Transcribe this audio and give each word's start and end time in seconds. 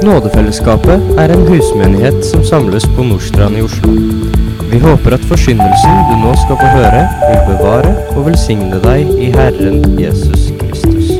Nådefellesskapet 0.00 1.18
er 1.20 1.32
en 1.34 1.42
husmenighet 1.44 2.22
som 2.24 2.44
samles 2.44 2.86
på 2.96 3.04
Nordstrand 3.04 3.58
i 3.58 3.62
Oslo. 3.62 3.90
Vi 4.70 4.78
håper 4.80 5.12
at 5.12 5.26
forsyndelsen 5.28 5.98
du 6.08 6.14
nå 6.22 6.30
skal 6.40 6.56
få 6.56 6.68
høre, 6.72 7.02
vil 7.26 7.42
bevare 7.50 7.90
og 8.14 8.24
velsigne 8.30 8.78
deg 8.80 9.10
i 9.20 9.28
Herren 9.34 9.98
Jesus 10.00 10.46
Kristus. 10.62 11.10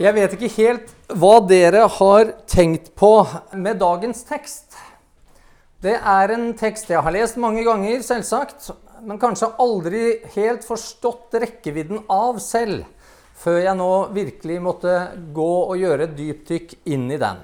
Jeg 0.00 0.16
vet 0.16 0.38
ikke 0.38 0.52
helt 0.56 0.96
hva 1.12 1.34
dere 1.52 1.84
har 1.98 2.32
tenkt 2.48 2.94
på 2.96 3.12
med 3.52 3.84
dagens 3.84 4.24
tekst. 4.24 4.80
Det 5.84 6.00
er 6.00 6.32
en 6.32 6.54
tekst 6.56 6.88
jeg 6.88 7.04
har 7.04 7.12
lest 7.12 7.36
mange 7.36 7.68
ganger, 7.68 8.00
selvsagt, 8.00 8.72
men 9.02 9.18
kanskje 9.18 9.52
aldri 9.58 10.04
helt 10.34 10.64
forstått 10.64 11.34
rekkevidden 11.42 12.04
av 12.12 12.38
selv, 12.42 12.84
før 13.36 13.58
jeg 13.60 13.76
nå 13.76 13.90
virkelig 14.16 14.56
måtte 14.64 14.94
gå 15.36 15.52
og 15.66 15.76
gjøre 15.76 16.06
et 16.06 16.16
dypdykk 16.16 16.72
inn 16.94 17.10
i 17.12 17.20
den. 17.20 17.42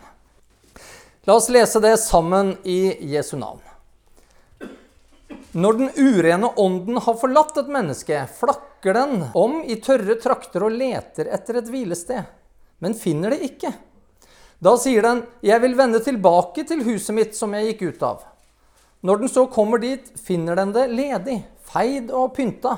La 1.29 1.37
oss 1.39 1.51
lese 1.53 1.83
det 1.85 1.97
sammen 2.03 2.57
i 2.65 2.97
Jesu 3.12 3.37
navn. 3.39 3.61
Når 5.53 5.79
den 5.79 5.91
urene 6.01 6.49
ånden 6.57 6.97
har 7.05 7.17
forlatt 7.21 7.59
et 7.61 7.69
menneske, 7.69 8.25
flakker 8.39 8.97
den 8.97 9.27
om 9.37 9.61
i 9.69 9.77
tørre 9.84 10.17
trakter 10.21 10.65
og 10.65 10.73
leter 10.73 11.29
etter 11.29 11.61
et 11.61 11.69
hvilested, 11.69 12.25
men 12.81 12.97
finner 12.97 13.34
det 13.34 13.45
ikke. 13.53 13.75
Da 14.62 14.77
sier 14.79 15.03
den, 15.03 15.23
'Jeg 15.43 15.61
vil 15.61 15.75
vende 15.77 16.01
tilbake 16.01 16.65
til 16.65 16.84
huset 16.87 17.15
mitt 17.15 17.37
som 17.37 17.53
jeg 17.55 17.75
gikk 17.75 17.83
ut 17.83 18.03
av'. 18.03 18.25
Når 19.03 19.19
den 19.19 19.29
så 19.29 19.47
kommer 19.51 19.79
dit, 19.79 20.07
finner 20.15 20.55
den 20.57 20.73
det 20.73 20.87
ledig, 20.91 21.43
feid 21.73 22.12
og 22.12 22.35
pynta. 22.37 22.77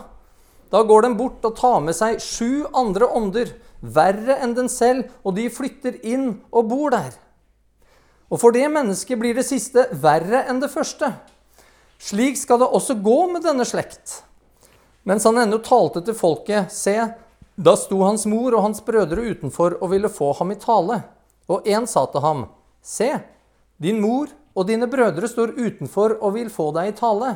Da 0.73 0.83
går 0.83 1.07
den 1.07 1.19
bort 1.19 1.45
og 1.47 1.57
tar 1.59 1.83
med 1.85 1.95
seg 1.97 2.23
sju 2.23 2.65
andre 2.75 3.07
ånder, 3.07 3.53
verre 3.85 4.39
enn 4.43 4.57
den 4.57 4.71
selv, 4.73 5.11
og 5.23 5.37
de 5.37 5.51
flytter 5.53 6.01
inn 6.07 6.41
og 6.51 6.71
bor 6.71 6.95
der. 6.95 7.13
Og 8.33 8.41
for 8.41 8.55
det 8.57 8.67
mennesket 8.73 9.21
blir 9.21 9.37
det 9.37 9.47
siste 9.47 9.87
verre 10.03 10.47
enn 10.49 10.63
det 10.63 10.73
første. 10.73 11.13
Slik 12.03 12.39
skal 12.41 12.63
det 12.63 12.71
også 12.75 12.97
gå 13.05 13.19
med 13.31 13.45
denne 13.45 13.67
slekt. 13.69 14.23
Mens 15.05 15.27
han 15.29 15.39
ennå 15.39 15.61
talte 15.63 16.01
til 16.05 16.17
folket, 16.17 16.73
se, 16.73 16.97
da 17.55 17.75
sto 17.79 18.01
hans 18.03 18.25
mor 18.27 18.57
og 18.57 18.65
hans 18.65 18.81
brødre 18.83 19.29
utenfor 19.31 19.77
og 19.79 19.93
ville 19.93 20.11
få 20.11 20.33
ham 20.41 20.51
i 20.55 20.59
tale. 20.59 21.03
Og 21.47 21.69
en 21.69 21.87
sa 21.87 22.07
til 22.11 22.25
ham, 22.25 22.47
se, 22.83 23.13
din 23.79 24.01
mor 24.03 24.33
og 24.55 24.67
dine 24.69 24.89
brødre 24.91 25.29
står 25.29 25.55
utenfor 25.59 26.17
og 26.21 26.35
vil 26.39 26.51
få 26.53 26.71
deg 26.75 26.91
i 26.91 26.97
tale. 26.99 27.35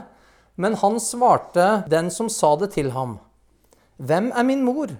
Men 0.59 0.75
han 0.75 0.98
svarte 1.01 1.84
den 1.91 2.11
som 2.11 2.27
sa 2.28 2.56
det 2.59 2.73
til 2.75 2.91
ham, 2.91 3.19
Hvem 3.98 4.33
er 4.34 4.47
min 4.47 4.64
mor, 4.67 4.91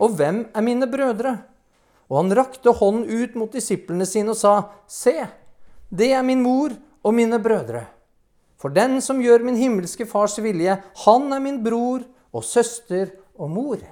og 0.00 0.16
hvem 0.16 0.46
er 0.52 0.64
mine 0.64 0.88
brødre? 0.88 1.38
Og 2.08 2.18
han 2.22 2.34
rakte 2.36 2.72
hånden 2.76 3.04
ut 3.08 3.36
mot 3.36 3.52
disiplene 3.52 4.06
sine 4.08 4.32
og 4.32 4.38
sa, 4.40 4.54
Se, 4.88 5.26
det 5.88 6.10
er 6.12 6.24
min 6.24 6.42
mor 6.44 6.72
og 7.04 7.14
mine 7.16 7.40
brødre. 7.40 7.86
For 8.60 8.72
den 8.72 9.00
som 9.04 9.20
gjør 9.20 9.44
min 9.44 9.60
himmelske 9.60 10.06
fars 10.08 10.38
vilje, 10.40 10.78
han 11.04 11.32
er 11.32 11.42
min 11.44 11.60
bror 11.64 12.04
og 12.32 12.44
søster 12.44 13.12
og 13.36 13.50
mor. 13.52 13.82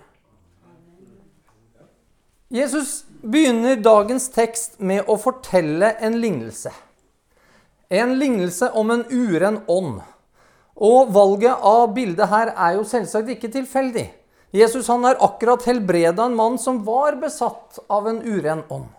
Jesus 2.52 3.02
begynner 3.20 3.80
dagens 3.80 4.30
tekst 4.32 4.80
med 4.80 5.08
å 5.08 5.18
fortelle 5.20 5.92
en 6.04 6.16
lignelse. 6.20 6.72
En 7.92 8.16
lignelse 8.20 8.68
om 8.76 8.92
en 8.92 9.04
uren 9.12 9.60
ånd. 9.68 10.00
Og 10.76 11.12
valget 11.12 11.64
av 11.68 11.92
bildet 11.94 12.30
her 12.30 12.52
er 12.56 12.76
jo 12.78 12.86
selvsagt 12.88 13.30
ikke 13.34 13.52
tilfeldig. 13.52 14.08
Jesus 14.52 14.88
han 14.92 15.04
har 15.04 15.20
akkurat 15.24 15.64
helbreda 15.64 16.26
en 16.28 16.36
mann 16.36 16.58
som 16.60 16.82
var 16.84 17.16
besatt 17.20 17.80
av 17.92 18.08
en 18.08 18.20
uren 18.24 18.64
ånd. 18.68 18.90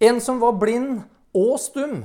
En 0.00 0.20
som 0.20 0.40
var 0.42 0.58
blind 0.60 1.04
og 1.36 1.56
stum. 1.60 2.04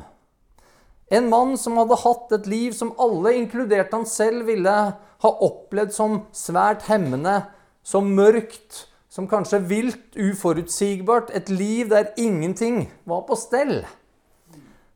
En 1.11 1.29
mann 1.29 1.55
som 1.57 1.79
hadde 1.79 1.97
hatt 2.03 2.35
et 2.37 2.47
liv 2.47 2.75
som 2.77 2.93
alle, 3.01 3.33
inkludert 3.35 3.91
han 3.95 4.05
selv, 4.07 4.45
ville 4.47 4.75
ha 5.19 5.31
opplevd 5.45 5.95
som 5.95 6.19
svært 6.35 6.85
hemmende, 6.87 7.41
som 7.83 8.11
mørkt, 8.15 8.85
som 9.09 9.27
kanskje 9.27 9.63
vilt, 9.67 10.13
uforutsigbart. 10.15 11.33
Et 11.35 11.49
liv 11.49 11.89
der 11.89 12.13
ingenting 12.15 12.85
var 13.09 13.25
på 13.27 13.35
stell. 13.39 13.81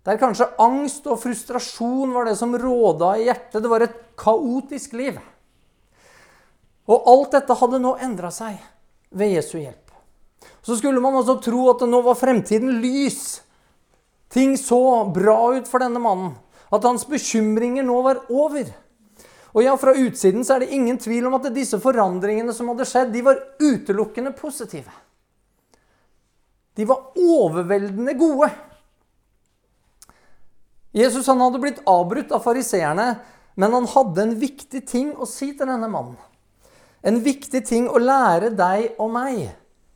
Der 0.04 0.20
kanskje 0.20 0.50
angst 0.60 1.06
og 1.08 1.22
frustrasjon 1.22 2.12
var 2.12 2.28
det 2.28 2.36
som 2.36 2.56
råda 2.60 3.14
i 3.20 3.30
hjertet. 3.30 3.62
Det 3.64 3.72
var 3.72 3.86
et 3.86 3.96
kaotisk 4.20 4.98
liv. 5.00 5.20
Og 6.92 7.08
alt 7.08 7.38
dette 7.38 7.56
hadde 7.56 7.80
nå 7.80 7.96
endra 8.04 8.32
seg 8.34 8.60
ved 9.16 9.38
Jesu 9.38 9.56
hjelp. 9.62 9.94
Så 10.64 10.76
skulle 10.76 11.00
man 11.04 11.16
altså 11.16 11.38
tro 11.44 11.70
at 11.72 11.86
nå 11.88 12.02
var 12.04 12.20
fremtiden 12.20 12.82
lys. 12.84 13.40
Ting 14.34 14.58
så 14.60 15.06
bra 15.16 15.38
ut 15.56 15.70
for 15.70 15.84
denne 15.84 16.02
mannen. 16.04 16.34
At 16.74 16.84
hans 16.84 17.06
bekymringer 17.08 17.86
nå 17.88 18.02
var 18.04 18.26
over. 18.34 18.68
Og 19.54 19.64
ja, 19.64 19.78
Fra 19.78 19.94
utsiden 19.94 20.44
så 20.44 20.58
er 20.58 20.66
det 20.66 20.76
ingen 20.76 20.98
tvil 21.00 21.30
om 21.30 21.38
at 21.38 21.48
disse 21.54 21.78
forandringene 21.80 22.56
som 22.56 22.72
hadde 22.74 22.88
skjedd, 22.90 23.14
de 23.14 23.22
var 23.24 23.40
utelukkende 23.62 24.34
positive. 24.36 24.92
De 26.74 26.88
var 26.90 27.14
overveldende 27.14 28.18
gode. 28.18 28.50
Jesus 30.94 31.28
han 31.28 31.42
hadde 31.42 31.62
blitt 31.62 31.82
avbrutt 31.90 32.32
av 32.36 32.44
fariseerne, 32.46 33.08
men 33.58 33.74
han 33.74 33.90
hadde 33.90 34.22
en 34.22 34.38
viktig 34.40 34.84
ting 34.90 35.12
å 35.18 35.28
si 35.30 35.52
til 35.58 35.70
denne 35.70 35.90
mannen. 35.90 36.18
En 37.04 37.20
viktig 37.26 37.64
ting 37.68 37.90
å 37.90 38.00
lære 38.00 38.54
deg 38.56 38.94
og 39.02 39.12
meg 39.12 39.42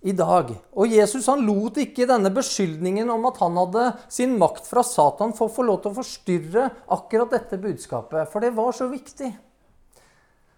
i 0.02 0.13
dag. 0.13 0.52
Og 0.78 0.91
Jesus 0.91 1.30
han 1.30 1.46
lot 1.46 1.78
ikke 1.81 2.08
denne 2.09 2.31
beskyldningen 2.34 3.09
om 3.13 3.30
at 3.30 3.40
han 3.41 3.58
hadde 3.62 3.85
sin 4.13 4.35
makt 4.41 4.68
fra 4.69 4.84
Satan, 4.85 5.35
få 5.38 5.50
få 5.53 5.66
lov 5.68 5.81
til 5.84 5.94
å 5.94 6.00
forstyrre 6.02 6.69
akkurat 6.97 7.34
dette 7.34 7.62
budskapet, 7.62 8.29
for 8.31 8.44
det 8.44 8.53
var 8.58 8.75
så 8.75 8.90
viktig. 8.91 9.31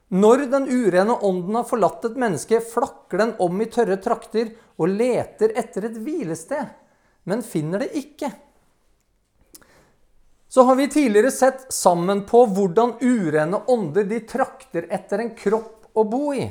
Når 0.09 0.47
den 0.49 0.65
urene 0.65 1.19
ånden 1.21 1.59
har 1.59 1.67
forlatt 1.69 2.07
et 2.07 2.17
menneske, 2.17 2.63
flakker 2.65 3.21
den 3.21 3.35
om 3.43 3.59
i 3.61 3.69
tørre 3.69 3.99
trakter 4.01 4.55
og 4.79 4.89
leter 4.89 5.53
etter 5.59 5.85
et 5.85 5.99
hvilested, 6.01 6.71
men 7.29 7.45
finner 7.45 7.85
det 7.85 7.91
ikke. 7.99 8.31
Så 10.49 10.63
har 10.63 10.75
vi 10.75 10.87
tidligere 10.89 11.31
sett 11.31 11.73
sammen 11.73 12.23
på 12.25 12.45
hvordan 12.49 12.95
urene 13.01 13.61
ånder 13.69 14.03
de 14.03 14.19
trakter 14.19 14.87
etter 14.89 15.21
en 15.21 15.35
kropp 15.37 15.91
å 15.93 16.03
bo 16.09 16.33
i. 16.33 16.47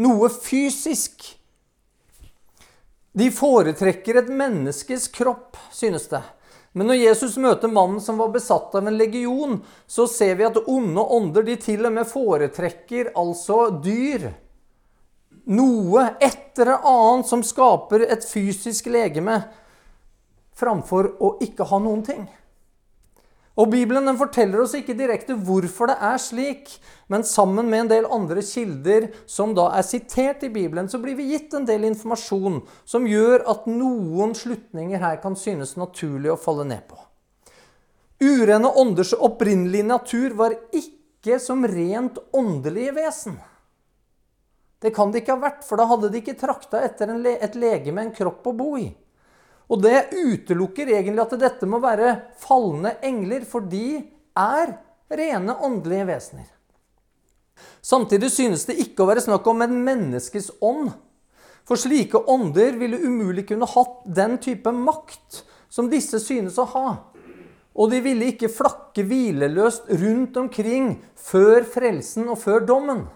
Noe 0.00 0.30
fysisk. 0.32 1.26
De 3.12 3.28
foretrekker 3.28 4.22
et 4.22 4.30
menneskes 4.32 5.10
kropp, 5.12 5.60
synes 5.72 6.08
det. 6.08 6.22
Men 6.72 6.88
når 6.88 7.02
Jesus 7.02 7.36
møter 7.36 7.68
mannen 7.68 8.00
som 8.00 8.16
var 8.16 8.32
besatt 8.32 8.72
av 8.74 8.88
en 8.88 8.96
legion, 8.96 9.58
så 9.86 10.06
ser 10.08 10.38
vi 10.40 10.48
at 10.48 10.56
onde 10.64 11.04
ånder 11.04 11.44
de 11.44 11.58
til 11.60 11.84
og 11.84 11.92
med 11.92 12.08
foretrekker 12.08 13.12
altså 13.20 13.66
dyr. 13.84 14.30
Noe, 15.52 16.06
etter 16.24 16.72
det 16.72 16.78
annet, 16.88 17.28
som 17.28 17.44
skaper 17.44 18.06
et 18.08 18.24
fysisk 18.24 18.88
legeme, 18.88 19.42
framfor 20.56 21.18
å 21.20 21.36
ikke 21.44 21.68
ha 21.68 21.80
noen 21.82 22.06
ting. 22.06 22.30
Og 23.52 23.68
Bibelen 23.68 24.06
den 24.08 24.16
forteller 24.16 24.62
oss 24.62 24.72
ikke 24.78 24.96
direkte 24.96 25.36
hvorfor 25.36 25.90
det 25.90 25.98
er 26.00 26.20
slik, 26.22 26.70
men 27.12 27.24
sammen 27.28 27.68
med 27.68 27.84
en 27.84 27.90
del 27.90 28.08
andre 28.08 28.40
kilder 28.46 29.10
som 29.28 29.52
da 29.56 29.66
er 29.76 29.84
sitert 29.84 30.46
i 30.46 30.52
Bibelen, 30.52 30.88
så 30.88 31.00
blir 31.02 31.18
vi 31.18 31.28
gitt 31.34 31.52
en 31.58 31.68
del 31.68 31.84
informasjon 31.90 32.62
som 32.88 33.08
gjør 33.08 33.44
at 33.52 33.68
noen 33.68 34.32
slutninger 34.36 35.04
her 35.04 35.20
kan 35.20 35.36
synes 35.36 35.76
naturlig 35.76 36.32
å 36.32 36.40
falle 36.40 36.64
ned 36.70 36.86
på. 36.88 36.96
Urene 38.22 38.70
ånders 38.78 39.12
opprinnelige 39.18 39.90
natur 39.90 40.36
var 40.38 40.56
ikke 40.72 41.36
som 41.42 41.66
rent 41.68 42.22
åndelige 42.32 42.96
vesen. 42.96 43.36
Det 44.82 44.94
kan 44.94 45.12
det 45.12 45.22
ikke 45.22 45.36
ha 45.36 45.44
vært, 45.44 45.62
for 45.66 45.78
da 45.78 45.84
hadde 45.90 46.08
de 46.10 46.22
ikke 46.22 46.38
trakta 46.40 46.80
etter 46.82 47.12
et 47.36 47.58
legeme, 47.58 48.02
en 48.02 48.14
kropp 48.14 48.48
å 48.48 48.56
bo 48.56 48.72
i. 48.80 48.88
Og 49.72 49.80
det 49.80 50.12
utelukker 50.12 50.90
egentlig 50.92 51.22
at 51.24 51.38
dette 51.40 51.68
må 51.68 51.80
være 51.80 52.16
falne 52.42 52.98
engler, 53.04 53.46
for 53.48 53.64
de 53.64 54.02
er 54.36 54.74
rene 55.12 55.54
åndelige 55.64 56.08
vesener. 56.10 56.50
Samtidig 57.82 58.28
synes 58.32 58.66
det 58.68 58.78
ikke 58.84 59.04
å 59.04 59.08
være 59.08 59.24
snakk 59.24 59.48
om 59.48 59.64
en 59.64 59.78
menneskes 59.86 60.50
ånd. 60.60 60.92
For 61.68 61.80
slike 61.80 62.20
ånder 62.30 62.76
ville 62.76 63.00
umulig 63.00 63.46
kunne 63.48 63.68
hatt 63.70 64.02
den 64.04 64.36
type 64.42 64.72
makt 64.74 65.42
som 65.72 65.88
disse 65.88 66.20
synes 66.20 66.58
å 66.60 66.68
ha. 66.74 66.86
Og 67.72 67.88
de 67.88 68.02
ville 68.04 68.28
ikke 68.34 68.52
flakke 68.52 69.06
hvileløst 69.08 69.88
rundt 70.02 70.36
omkring 70.36 70.96
før 71.16 71.64
frelsen 71.64 72.28
og 72.28 72.40
før 72.42 72.66
dommen. 72.68 73.06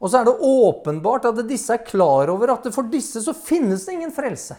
Og 0.00 0.10
så 0.10 0.22
er 0.22 0.30
det 0.30 0.38
åpenbart 0.48 1.28
at 1.28 1.42
disse 1.46 1.74
er 1.76 1.84
klar 1.84 2.32
over 2.32 2.54
at 2.56 2.70
for 2.74 2.88
disse 2.90 3.20
så 3.22 3.34
finnes 3.36 3.84
det 3.84 3.98
ingen 3.98 4.14
frelse. 4.14 4.56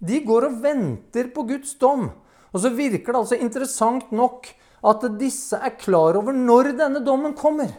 De 0.00 0.22
går 0.24 0.48
og 0.48 0.58
venter 0.64 1.28
på 1.34 1.44
Guds 1.48 1.76
dom. 1.80 2.08
Og 2.50 2.62
så 2.62 2.72
virker 2.74 3.12
det 3.12 3.20
altså 3.20 3.38
interessant 3.38 4.10
nok 4.16 4.48
at 4.80 5.04
disse 5.20 5.58
er 5.60 5.76
klar 5.78 6.16
over 6.18 6.34
når 6.34 6.72
denne 6.78 7.02
dommen 7.04 7.36
kommer. 7.36 7.72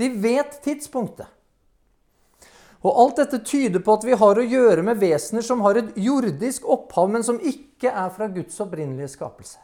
De 0.00 0.08
vet 0.08 0.56
tidspunktet. 0.64 1.28
Og 2.86 2.94
alt 3.02 3.18
dette 3.18 3.40
tyder 3.42 3.82
på 3.82 3.96
at 3.98 4.04
vi 4.06 4.16
har 4.18 4.38
å 4.38 4.46
gjøre 4.46 4.84
med 4.86 5.00
vesener 5.00 5.42
som 5.42 5.64
har 5.66 5.80
et 5.80 5.96
jordisk 5.98 6.68
opphav, 6.70 7.08
men 7.10 7.26
som 7.26 7.40
ikke 7.42 7.90
er 7.90 8.12
fra 8.14 8.28
Guds 8.30 8.60
opprinnelige 8.62 9.10
skapelse. 9.16 9.58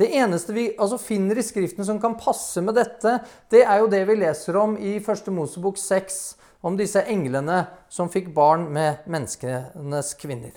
Det 0.00 0.08
eneste 0.16 0.54
vi 0.56 0.66
altså, 0.80 0.96
finner 1.00 1.36
i 1.36 1.44
Skriften 1.44 1.84
som 1.84 1.98
kan 2.00 2.18
passe 2.20 2.60
med 2.64 2.76
dette, 2.76 3.18
det 3.52 3.64
er 3.64 3.82
jo 3.82 3.88
det 3.92 4.04
vi 4.08 4.20
leser 4.20 4.56
om 4.60 4.76
i 4.80 4.94
1. 5.00 5.32
Mosebok 5.32 5.80
6, 5.80 6.20
om 6.60 6.76
disse 6.76 7.02
englene 7.08 7.64
som 7.88 8.10
fikk 8.12 8.30
barn 8.36 8.66
med 8.72 9.06
menneskenes 9.10 10.14
kvinner. 10.20 10.52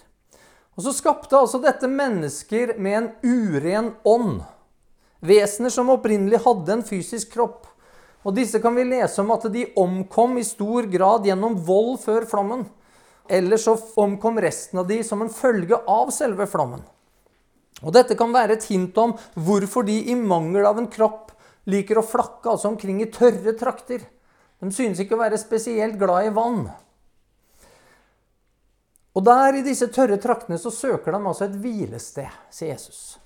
Og 0.76 0.88
så 0.88 0.94
skapte 0.96 1.38
altså 1.38 1.62
dette 1.62 1.88
mennesker 1.90 2.76
med 2.82 2.98
en 2.98 3.10
uren 3.24 3.92
ånd. 4.04 4.42
Vesener 5.24 5.72
som 5.72 5.92
opprinnelig 5.94 6.42
hadde 6.44 6.74
en 6.74 6.86
fysisk 6.86 7.36
kropp. 7.36 7.68
Og 8.24 8.36
disse 8.36 8.60
kan 8.64 8.76
vi 8.76 8.86
lese 8.88 9.22
om 9.22 9.32
at 9.36 9.46
de 9.52 9.68
omkom 9.80 10.38
i 10.40 10.46
stor 10.48 10.88
grad 10.92 11.28
gjennom 11.28 11.60
vold 11.68 12.00
før 12.04 12.26
flommen. 12.28 12.66
Eller 13.30 13.60
så 13.62 13.76
omkom 14.00 14.40
resten 14.44 14.82
av 14.82 14.90
de 14.90 15.00
som 15.06 15.22
en 15.24 15.32
følge 15.32 15.78
av 15.88 16.12
selve 16.16 16.48
flommen. 16.50 16.82
Og 17.84 17.92
Dette 17.96 18.16
kan 18.20 18.34
være 18.34 18.58
et 18.58 18.68
hint 18.72 18.98
om 19.00 19.16
hvorfor 19.36 19.86
de 19.88 19.96
i 20.12 20.16
mangel 20.16 20.66
av 20.68 20.80
en 20.80 20.90
kropp 20.92 21.32
liker 21.70 22.00
å 22.00 22.06
flakke 22.06 22.52
altså 22.52 22.72
omkring 22.72 23.02
i 23.04 23.12
tørre 23.12 23.56
trakter. 23.60 24.04
De 24.64 24.72
synes 24.72 25.02
ikke 25.04 25.18
å 25.18 25.20
være 25.20 25.40
spesielt 25.42 25.98
glad 26.00 26.30
i 26.30 26.36
vann. 26.36 26.62
Og 29.14 29.26
der 29.28 29.60
i 29.60 29.66
disse 29.66 29.90
tørre 29.94 30.16
traktene 30.22 30.58
så 30.58 30.72
søker 30.74 31.14
de 31.14 31.20
altså 31.20 31.46
et 31.46 31.58
hvilested, 31.60 32.32
sier 32.50 32.72
Jesus. 32.72 33.18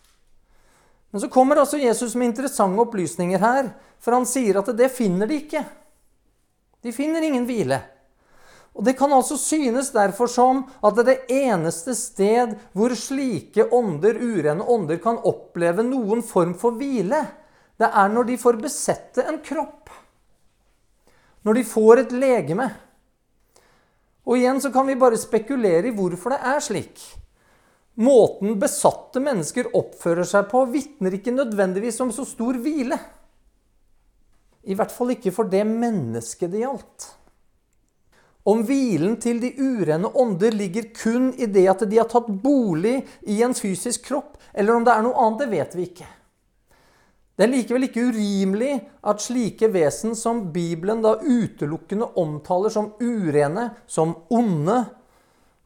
Men 1.13 1.21
så 1.23 1.29
kommer 1.31 1.61
altså 1.61 1.77
Jesus 1.79 2.15
med 2.17 2.33
interessante 2.33 2.81
opplysninger 2.83 3.39
her, 3.39 3.69
for 4.01 4.17
han 4.17 4.25
sier 4.27 4.59
at 4.59 4.73
det 4.75 4.89
finner 4.91 5.29
de 5.29 5.37
ikke. 5.45 5.61
De 6.83 6.91
finner 6.93 7.23
ingen 7.23 7.45
hvile. 7.47 7.79
Og 8.77 8.83
Det 8.85 8.93
kan 8.97 9.13
altså 9.13 9.37
synes 9.41 9.89
derfor 9.89 10.29
som 10.29 10.59
at 10.85 10.97
det 10.97 11.03
er 11.03 11.07
det 11.07 11.37
eneste 11.47 11.95
sted 11.97 12.57
hvor 12.77 12.93
slike 12.93 13.69
ånder, 13.73 14.19
urene 14.21 14.61
ånder, 14.61 14.99
kan 15.01 15.17
oppleve 15.25 15.85
noen 15.85 16.21
form 16.21 16.53
for 16.57 16.77
hvile, 16.77 17.23
det 17.77 17.89
er 17.89 18.13
når 18.13 18.29
de 18.29 18.37
får 18.41 18.59
besette 18.61 19.25
en 19.25 19.39
kropp. 19.45 19.86
Når 21.47 21.55
de 21.55 21.63
får 21.63 22.01
et 22.01 22.13
legeme. 22.19 22.67
Og 24.27 24.35
igjen 24.35 24.59
så 24.59 24.73
kan 24.73 24.87
vi 24.89 24.97
bare 24.99 25.19
spekulere 25.19 25.87
i 25.87 25.95
hvorfor 25.95 26.35
det 26.35 26.41
er 26.51 26.59
slik. 26.63 27.03
Måten 28.03 28.57
besatte 28.59 29.21
mennesker 29.23 29.71
oppfører 29.77 30.27
seg 30.27 30.49
på, 30.51 30.65
vitner 30.69 31.15
ikke 31.15 31.33
nødvendigvis 31.33 32.01
om 32.03 32.11
så 32.13 32.27
stor 32.27 32.59
hvile. 32.61 32.99
I 34.67 34.75
hvert 34.75 34.91
fall 34.91 35.15
ikke 35.15 35.31
for 35.31 35.47
det 35.49 35.63
mennesket 35.69 36.51
det 36.51 36.65
gjaldt. 36.65 37.07
Om 38.47 38.61
hvilen 38.67 39.15
til 39.23 39.39
de 39.43 39.53
urene 39.55 40.11
ånder 40.19 40.53
ligger 40.55 40.91
kun 40.95 41.31
i 41.39 41.47
det 41.51 41.65
at 41.71 41.87
de 41.87 41.97
har 41.99 42.11
tatt 42.11 42.27
bolig 42.43 42.99
i 43.27 43.39
en 43.43 43.55
fysisk 43.55 44.05
kropp, 44.11 44.35
eller 44.53 44.75
om 44.75 44.85
det 44.87 44.93
er 44.93 45.03
noe 45.07 45.23
annet, 45.23 45.41
det 45.41 45.49
vet 45.55 45.75
vi 45.79 45.87
ikke. 45.89 46.11
Det 47.37 47.45
er 47.45 47.51
likevel 47.53 47.85
ikke 47.85 48.07
urimelig 48.09 48.71
at 49.05 49.21
slike 49.21 49.69
vesen 49.69 50.15
som 50.17 50.47
Bibelen 50.53 51.03
da 51.05 51.19
utelukkende 51.21 52.07
omtaler 52.17 52.73
som 52.73 52.95
urene, 52.97 53.69
som 53.85 54.15
onde, 54.33 54.79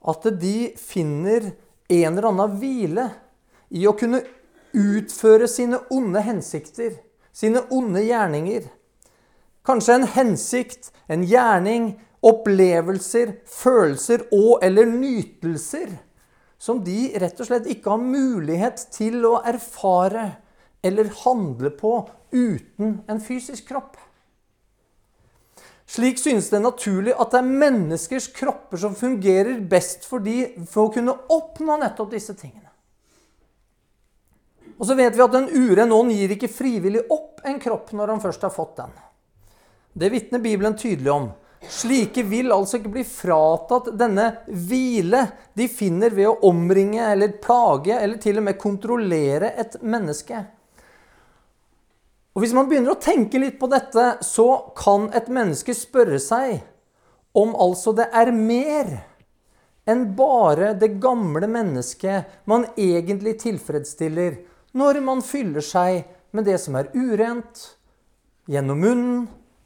at 0.02 0.28
de 0.42 0.74
finner 0.76 1.54
en 1.88 2.12
eller 2.12 2.28
annen 2.28 2.60
hvile 2.60 3.08
i 3.72 3.88
å 3.88 3.96
kunne 3.96 4.20
utføre 4.76 5.48
sine 5.48 5.80
onde 5.96 6.24
hensikter, 6.26 6.98
sine 7.32 7.64
onde 7.72 8.04
gjerninger. 8.04 8.68
Kanskje 9.64 9.96
en 9.96 10.08
hensikt, 10.12 10.92
en 11.08 11.24
gjerning, 11.24 11.94
opplevelser, 12.20 13.38
følelser 13.48 14.28
og 14.36 14.60
eller 14.66 14.92
nytelser 14.92 15.96
som 16.62 16.84
de 16.86 17.14
rett 17.18 17.40
og 17.42 17.48
slett 17.48 17.70
ikke 17.72 17.96
har 17.96 18.04
mulighet 18.04 18.84
til 18.94 19.24
å 19.26 19.38
erfare 19.48 20.28
eller 20.82 21.12
handle 21.24 21.70
på 21.70 22.10
uten 22.32 23.02
en 23.08 23.22
fysisk 23.22 23.68
kropp. 23.68 23.98
Slik 25.92 26.20
synes 26.20 26.50
det 26.50 26.62
naturlig 26.64 27.14
at 27.20 27.34
det 27.34 27.42
er 27.42 27.56
menneskers 27.66 28.30
kropper 28.32 28.80
som 28.80 28.96
fungerer 28.96 29.60
best 29.60 30.06
for, 30.08 30.24
de, 30.24 30.54
for 30.72 30.88
å 30.88 30.94
kunne 30.94 31.18
oppnå 31.36 31.76
nettopp 31.82 32.14
disse 32.14 32.36
tingene. 32.40 32.70
Og 34.80 34.88
så 34.88 34.96
vet 34.98 35.18
vi 35.18 35.26
at 35.26 35.36
en 35.38 35.50
uren 35.52 35.92
ånd 35.94 36.14
gir 36.16 36.32
ikke 36.34 36.50
frivillig 36.50 37.04
opp 37.12 37.44
en 37.46 37.60
kropp 37.62 37.92
når 37.98 38.16
han 38.16 38.24
først 38.24 38.48
har 38.48 38.54
fått 38.56 38.80
den. 38.80 38.96
Det 39.94 40.10
vitner 40.14 40.40
Bibelen 40.40 40.78
tydelig 40.80 41.12
om. 41.12 41.28
Slike 41.70 42.24
vil 42.26 42.50
altså 42.56 42.80
ikke 42.80 42.94
bli 42.96 43.04
fratatt 43.06 43.92
denne 44.00 44.30
hvile 44.48 45.26
de 45.54 45.68
finner 45.70 46.16
ved 46.16 46.32
å 46.32 46.40
omringe 46.50 47.04
eller 47.12 47.36
plage 47.44 47.94
eller 48.00 48.18
til 48.24 48.40
og 48.40 48.48
med 48.48 48.58
kontrollere 48.64 49.52
et 49.60 49.76
menneske. 49.84 50.40
Og 52.32 52.44
Hvis 52.44 52.54
man 52.56 52.70
begynner 52.70 52.96
å 52.96 53.02
tenke 53.02 53.42
litt 53.42 53.58
på 53.60 53.68
dette, 53.72 54.22
så 54.24 54.72
kan 54.78 55.10
et 55.16 55.28
menneske 55.28 55.76
spørre 55.76 56.20
seg 56.22 56.62
om 57.36 57.52
altså 57.60 57.94
det 57.96 58.08
er 58.16 58.32
mer 58.36 58.92
enn 59.90 60.06
bare 60.16 60.72
det 60.80 60.94
gamle 61.04 61.48
mennesket 61.52 62.48
man 62.48 62.68
egentlig 62.80 63.38
tilfredsstiller 63.42 64.38
når 64.78 65.02
man 65.04 65.24
fyller 65.26 65.64
seg 65.66 66.06
med 66.32 66.48
det 66.48 66.58
som 66.64 66.78
er 66.80 66.92
urent, 66.96 67.66
gjennom 68.48 68.80
munnen, 68.80 69.24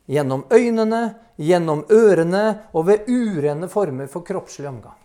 gjennom 0.09 0.45
øynene, 0.50 1.03
gjennom 1.38 1.83
ørene 1.94 2.45
og 2.73 2.88
ved 2.89 3.09
urene 3.09 3.69
former 3.69 4.09
for 4.09 4.25
kroppslig 4.25 4.69
omgang. 4.71 4.97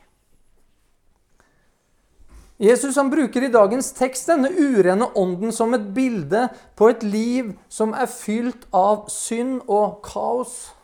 Jesus 2.60 2.96
han 2.96 3.08
bruker 3.10 3.46
i 3.46 3.48
dagens 3.48 3.86
tekst 3.96 4.28
denne 4.28 4.50
urene 4.52 5.06
ånden 5.16 5.52
som 5.52 5.72
et 5.72 5.86
bilde 5.96 6.42
på 6.76 6.90
et 6.92 7.04
liv 7.06 7.54
som 7.72 7.94
er 7.96 8.10
fylt 8.12 8.66
av 8.76 9.06
synd 9.08 9.62
og 9.64 10.02
kaos. 10.04 10.74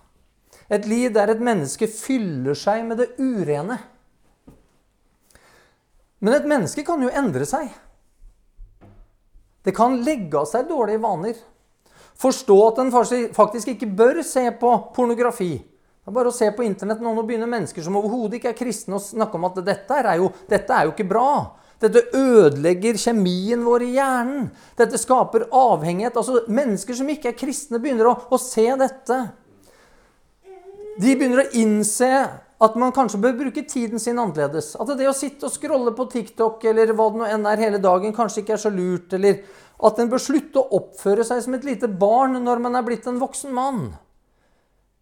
Et 0.73 0.87
liv 0.89 1.13
der 1.13 1.35
et 1.35 1.43
menneske 1.45 1.85
fyller 1.93 2.57
seg 2.57 2.87
med 2.89 3.03
det 3.03 3.11
urene. 3.21 3.77
Men 6.25 6.39
et 6.39 6.49
menneske 6.49 6.81
kan 6.87 7.05
jo 7.05 7.13
endre 7.13 7.45
seg. 7.45 7.69
Det 9.67 9.77
kan 9.77 9.99
legge 10.07 10.41
av 10.41 10.49
seg 10.49 10.71
dårlige 10.71 11.03
vaner. 11.05 11.37
Forstå 12.17 12.57
at 12.71 12.81
en 12.81 12.93
faktisk 13.37 13.75
ikke 13.75 13.91
bør 13.99 14.23
se 14.25 14.47
på 14.57 14.73
pornografi. 14.97 15.59
Det 15.61 16.09
er 16.09 16.17
bare 16.17 16.31
å 16.33 16.35
se 16.39 16.49
på 16.57 16.65
internett 16.65 17.05
nå 17.05 17.13
og 17.13 17.27
begynner 17.29 17.51
mennesker 17.51 17.85
som 17.85 17.99
overhodet 17.99 18.39
ikke 18.39 18.55
er 18.55 18.59
kristne, 18.59 18.97
å 18.97 19.03
snakke 19.03 19.37
om 19.37 19.45
at 19.51 19.61
dette 19.67 20.01
er, 20.01 20.13
jo, 20.23 20.33
dette 20.49 20.73
er 20.73 20.87
jo 20.87 20.95
ikke 20.95 21.09
bra. 21.11 21.29
Dette 21.83 22.07
ødelegger 22.17 22.97
kjemien 22.97 23.65
vår 23.67 23.85
i 23.85 23.91
hjernen. 23.99 24.49
Dette 24.79 25.01
skaper 25.01 25.49
avhengighet. 25.53 26.17
Altså, 26.17 26.47
Mennesker 26.49 26.97
som 26.97 27.11
ikke 27.13 27.33
er 27.33 27.39
kristne, 27.39 27.81
begynner 27.83 28.09
å, 28.13 28.17
å 28.33 28.41
se 28.41 28.65
dette. 28.81 29.21
De 30.97 31.13
begynner 31.13 31.45
å 31.45 31.51
innse 31.61 32.11
at 32.57 32.77
man 32.81 32.95
kanskje 32.97 33.21
bør 33.21 33.35
bruke 33.43 33.67
tiden 33.69 34.01
sin 34.01 34.17
annerledes. 34.17 34.73
At 34.81 34.89
det 34.97 35.09
å 35.11 35.17
sitte 35.17 35.49
og 35.49 35.53
scrolle 35.53 35.93
på 35.97 36.09
TikTok 36.13 36.65
eller 36.71 36.95
hva 36.97 37.11
det 37.13 37.21
nå 37.21 37.29
enn 37.29 37.45
er 37.51 37.65
hele 37.67 37.81
dagen, 37.85 38.17
kanskje 38.17 38.43
ikke 38.43 38.57
er 38.57 38.63
så 38.63 38.73
lurt. 38.73 39.13
Eller 39.19 39.43
at 39.77 40.01
en 40.01 40.09
bør 40.09 40.23
slutte 40.23 40.63
å 40.63 40.81
oppføre 40.81 41.27
seg 41.29 41.43
som 41.45 41.59
et 41.59 41.69
lite 41.69 41.91
barn 41.93 42.39
når 42.41 42.65
man 42.65 42.81
er 42.81 42.87
blitt 42.87 43.05
en 43.11 43.21
voksen 43.21 43.53
mann. 43.53 43.91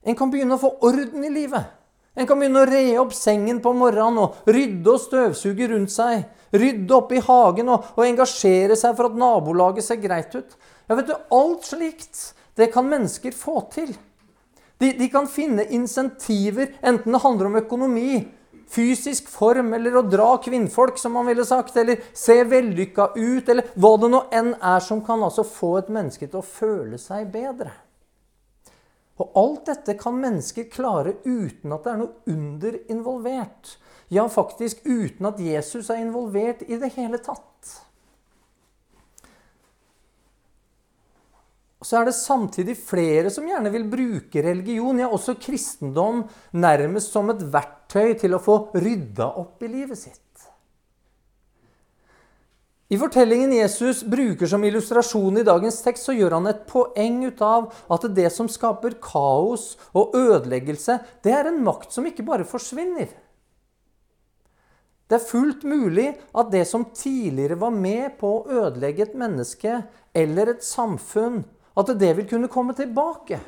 En 0.04 0.19
kan 0.19 0.33
begynne 0.33 0.59
å 0.59 0.64
få 0.64 0.75
orden 0.85 1.23
i 1.25 1.31
livet. 1.33 1.71
En 2.14 2.28
kan 2.30 2.38
begynne 2.38 2.62
å 2.62 2.68
re 2.68 2.85
opp 3.02 3.14
sengen 3.16 3.59
på 3.62 3.73
morgenen 3.75 4.21
og 4.23 4.47
rydde 4.47 4.92
og 4.92 5.02
støvsuge 5.02 5.66
rundt 5.73 5.90
seg. 5.90 6.28
Rydde 6.54 6.94
opp 6.94 7.11
i 7.11 7.23
hagen 7.25 7.73
og, 7.75 7.90
og 7.97 8.06
engasjere 8.06 8.76
seg 8.78 8.94
for 8.94 9.11
at 9.11 9.18
nabolaget 9.18 9.87
ser 9.87 9.99
greit 10.02 10.35
ut. 10.37 10.54
Ja, 10.87 10.94
vet 10.94 11.11
du, 11.11 11.14
Alt 11.35 11.66
slikt 11.66 12.23
det 12.54 12.71
kan 12.75 12.87
mennesker 12.87 13.35
få 13.35 13.64
til. 13.75 13.90
De, 14.78 14.92
de 14.94 15.09
kan 15.11 15.26
finne 15.30 15.66
insentiver, 15.75 16.75
enten 16.83 17.14
det 17.14 17.23
handler 17.23 17.50
om 17.50 17.59
økonomi, 17.59 18.25
fysisk 18.71 19.28
form, 19.30 19.73
eller 19.76 19.99
å 19.99 20.04
dra 20.06 20.35
kvinnfolk, 20.42 20.99
som 20.99 21.14
man 21.18 21.26
ville 21.30 21.47
sagt, 21.47 21.76
eller 21.80 22.02
se 22.14 22.40
vellykka 22.47 23.11
ut, 23.16 23.49
eller 23.49 23.71
hva 23.75 23.94
det 24.02 24.11
nå 24.14 24.23
enn 24.35 24.52
er 24.59 24.85
som 24.85 25.02
kan 25.06 25.23
altså 25.26 25.47
få 25.47 25.76
et 25.83 25.90
menneske 25.94 26.28
til 26.28 26.42
å 26.42 26.47
føle 26.47 26.99
seg 27.00 27.26
bedre. 27.35 27.75
Og 29.23 29.38
alt 29.38 29.68
dette 29.71 29.94
kan 29.99 30.16
mennesker 30.18 30.66
klare 30.73 31.16
uten 31.23 31.75
at 31.75 31.85
det 31.87 31.92
er 31.92 32.00
noe 32.00 32.35
under 32.35 32.78
involvert. 32.90 33.76
Ja, 34.12 34.26
faktisk 34.28 34.83
uten 34.85 35.30
at 35.30 35.40
Jesus 35.40 35.90
er 35.90 36.02
involvert 36.02 36.64
i 36.66 36.78
det 36.80 36.92
hele 36.97 37.21
tatt. 37.23 37.85
så 41.85 42.00
er 42.00 42.09
det 42.09 42.16
samtidig 42.16 42.76
flere 42.80 43.30
som 43.33 43.47
gjerne 43.49 43.73
vil 43.73 43.85
bruke 43.90 44.42
religion, 44.42 45.00
ja 45.02 45.11
også 45.12 45.37
kristendom, 45.40 46.25
nærmest 46.56 47.12
som 47.12 47.28
et 47.33 47.44
verktøy 47.52 48.14
til 48.21 48.37
å 48.37 48.42
få 48.42 48.56
rydda 48.73 49.28
opp 49.42 49.62
i 49.64 49.71
livet 49.71 50.00
sitt. 50.00 50.23
I 52.94 52.98
fortellingen 52.98 53.52
Jesus 53.52 54.04
bruker 54.06 54.46
som 54.46 54.64
illustrasjon 54.64 55.40
i 55.40 55.42
dagens 55.46 55.80
tekst, 55.82 56.04
så 56.06 56.12
gjør 56.14 56.36
han 56.36 56.46
et 56.46 56.60
poeng 56.68 57.24
ut 57.26 57.40
av 57.42 57.72
at 57.90 58.04
det 58.14 58.28
som 58.30 58.46
skaper 58.50 59.00
kaos 59.02 59.72
og 59.96 60.14
ødeleggelse, 60.14 61.00
det 61.24 61.32
er 61.34 61.48
en 61.50 61.58
makt 61.66 61.96
som 61.96 62.06
ikke 62.06 62.26
bare 62.28 62.46
forsvinner. 62.46 63.08
Det 65.10 65.18
er 65.18 65.26
fullt 65.26 65.66
mulig 65.66 66.06
at 66.36 66.54
det 66.54 66.62
som 66.70 66.86
tidligere 66.94 67.58
var 67.64 67.74
med 67.74 68.14
på 68.20 68.30
å 68.30 68.62
ødelegge 68.62 69.08
et 69.08 69.18
menneske 69.18 69.80
eller 70.14 70.54
et 70.54 70.62
samfunn, 70.64 71.42
at 71.74 71.92
det 71.98 72.14
vil 72.20 72.30
kunne 72.30 72.52
komme 72.52 72.78
tilbake. 72.78 73.42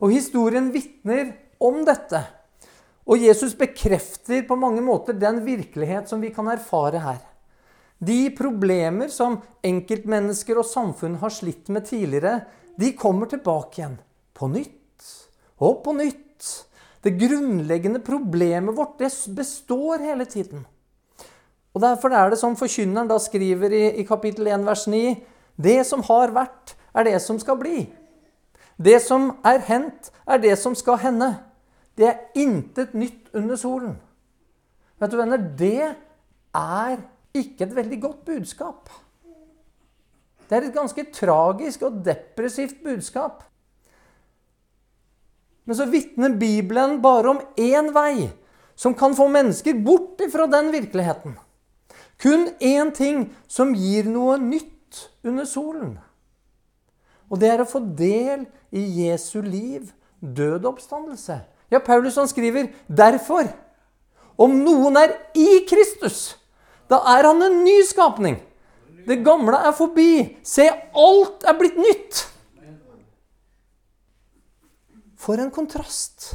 Og 0.00 0.10
historien 0.16 0.72
vitner 0.74 1.36
om 1.62 1.84
dette. 1.86 2.24
Og 3.06 3.22
Jesus 3.22 3.54
bekrefter 3.54 4.42
på 4.48 4.58
mange 4.58 4.82
måter 4.82 5.14
den 5.14 5.44
virkelighet 5.46 6.10
som 6.10 6.24
vi 6.24 6.34
kan 6.34 6.50
erfare 6.50 7.06
her. 7.06 7.26
De 8.00 8.30
problemer 8.32 9.10
som 9.12 9.36
enkeltmennesker 9.66 10.56
og 10.56 10.64
samfunn 10.64 11.18
har 11.20 11.32
slitt 11.34 11.68
med 11.68 11.84
tidligere, 11.84 12.40
de 12.80 12.94
kommer 12.96 13.28
tilbake 13.28 13.82
igjen. 13.82 13.98
På 14.32 14.48
nytt 14.48 15.08
og 15.60 15.82
på 15.84 15.92
nytt. 15.98 16.48
Det 17.04 17.12
grunnleggende 17.20 18.00
problemet 18.04 18.76
vårt 18.76 18.98
det 19.00 19.10
består 19.36 20.00
hele 20.04 20.24
tiden. 20.24 20.64
Og 21.74 21.84
Derfor 21.84 22.16
er 22.16 22.32
det 22.32 22.40
som 22.40 22.56
forkynneren 22.56 23.08
da 23.08 23.18
skriver 23.20 23.72
i, 23.72 23.84
i 24.00 24.06
kapittel 24.08 24.48
1 24.48 24.64
vers 24.66 24.86
9.: 24.88 25.14
Det 25.56 25.86
som 25.86 26.02
har 26.08 26.32
vært, 26.32 26.74
er 26.94 27.04
det 27.04 27.20
som 27.22 27.38
skal 27.38 27.60
bli. 27.60 27.84
Det 28.80 28.96
som 29.02 29.36
er 29.44 29.60
hendt, 29.68 30.10
er 30.26 30.38
det 30.40 30.56
som 30.58 30.74
skal 30.74 30.98
hende. 30.98 31.34
Det 31.96 32.08
er 32.08 32.20
intet 32.34 32.94
nytt 32.94 33.28
under 33.34 33.56
solen. 33.56 33.98
Vet 35.00 35.12
du, 35.12 35.16
venner, 35.16 35.36
det 35.36 35.94
er 36.56 36.96
ikke 37.36 37.66
et 37.66 37.76
veldig 37.76 38.00
godt 38.02 38.24
budskap. 38.26 38.90
Det 40.48 40.58
er 40.58 40.66
et 40.66 40.74
ganske 40.74 41.04
tragisk 41.14 41.84
og 41.86 42.00
depressivt 42.04 42.82
budskap. 42.84 43.44
Men 45.64 45.78
så 45.78 45.86
vitner 45.86 46.34
Bibelen 46.34 46.98
bare 47.02 47.30
om 47.30 47.42
én 47.54 47.92
vei 47.94 48.30
som 48.74 48.96
kan 48.96 49.14
få 49.14 49.28
mennesker 49.30 49.78
bort 49.84 50.22
fra 50.32 50.48
den 50.50 50.72
virkeligheten. 50.72 51.36
Kun 52.20 52.48
én 52.60 52.90
ting 52.96 53.28
som 53.48 53.74
gir 53.76 54.08
noe 54.10 54.38
nytt 54.40 55.10
under 55.24 55.46
solen. 55.46 55.98
Og 57.30 57.38
det 57.38 57.52
er 57.52 57.62
å 57.62 57.68
få 57.68 57.80
del 57.96 58.48
i 58.74 58.82
Jesu 59.04 59.38
liv, 59.44 59.92
død 60.18 60.66
oppstandelse. 60.72 61.38
Ja, 61.70 61.78
Paulus 61.78 62.18
han 62.18 62.28
skriver 62.28 62.72
derfor 62.88 63.46
om 64.40 64.56
noen 64.64 64.98
er 64.98 65.14
i 65.38 65.62
Kristus, 65.68 66.39
da 66.90 66.98
er 67.14 67.28
han 67.28 67.42
en 67.46 67.60
ny 67.64 67.78
skapning. 67.86 68.40
Det 69.06 69.20
gamle 69.24 69.58
er 69.68 69.74
forbi. 69.76 70.36
Se, 70.46 70.66
alt 70.68 71.46
er 71.46 71.58
blitt 71.58 71.78
nytt. 71.80 72.24
For 75.20 75.40
en 75.40 75.52
kontrast. 75.54 76.32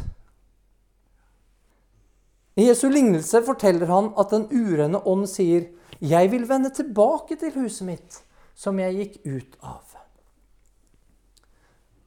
I 2.56 2.70
Jesu 2.70 2.88
lignelse 2.88 3.42
forteller 3.44 3.90
han 3.92 4.14
at 4.20 4.32
den 4.32 4.48
urene 4.54 5.02
ånd 5.04 5.28
sier, 5.28 5.68
'Jeg 6.00 6.32
vil 6.32 6.46
vende 6.48 6.70
tilbake 6.70 7.36
til 7.40 7.52
huset 7.56 7.88
mitt, 7.88 8.22
som 8.56 8.80
jeg 8.80 8.96
gikk 8.96 9.16
ut 9.26 9.58
av'. 9.64 9.96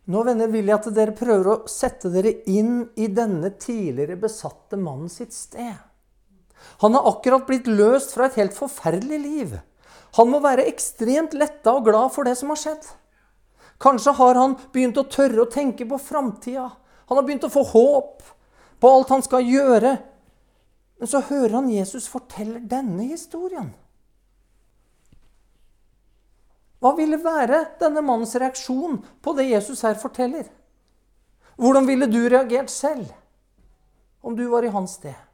Nå 0.08 0.22
venner, 0.24 0.48
vil 0.48 0.64
jeg 0.64 0.74
at 0.78 0.94
dere 0.94 1.12
prøver 1.12 1.50
å 1.52 1.68
sette 1.68 2.08
dere 2.08 2.32
inn 2.48 2.88
i 2.96 3.08
denne 3.12 3.50
tidligere 3.60 4.16
besatte 4.16 4.76
mannen 4.80 5.08
sitt 5.12 5.32
sted. 5.36 5.76
Han 6.82 6.94
har 6.94 7.08
akkurat 7.10 7.46
blitt 7.46 7.66
løst 7.66 8.14
fra 8.14 8.28
et 8.28 8.38
helt 8.38 8.56
forferdelig 8.56 9.18
liv. 9.22 9.56
Han 10.16 10.30
må 10.32 10.40
være 10.42 10.66
ekstremt 10.70 11.34
letta 11.36 11.74
og 11.76 11.88
glad 11.88 12.12
for 12.14 12.28
det 12.28 12.36
som 12.38 12.52
har 12.52 12.60
skjedd. 12.60 12.86
Kanskje 13.82 14.14
har 14.18 14.38
han 14.38 14.56
begynt 14.74 14.98
å 14.98 15.06
tørre 15.06 15.44
å 15.44 15.50
tenke 15.50 15.86
på 15.86 15.98
framtida. 16.02 16.68
Han 17.10 17.18
har 17.18 17.26
begynt 17.26 17.46
å 17.46 17.52
få 17.52 17.62
håp 17.72 18.24
på 18.80 18.90
alt 18.90 19.12
han 19.14 19.22
skal 19.22 19.46
gjøre. 19.46 19.96
Men 20.98 21.10
så 21.10 21.22
hører 21.28 21.60
han 21.60 21.70
Jesus 21.70 22.08
fortelle 22.10 22.62
denne 22.66 23.06
historien. 23.10 23.70
Hva 26.78 26.94
ville 26.98 27.18
være 27.22 27.64
denne 27.80 28.02
mannens 28.06 28.36
reaksjon 28.38 29.00
på 29.22 29.34
det 29.38 29.48
Jesus 29.50 29.82
her 29.86 29.98
forteller? 29.98 30.46
Hvordan 31.58 31.86
ville 31.90 32.06
du 32.06 32.20
reagert 32.30 32.70
selv 32.70 33.10
om 34.22 34.36
du 34.38 34.44
var 34.50 34.66
i 34.66 34.74
hans 34.74 34.94
sted? 34.98 35.27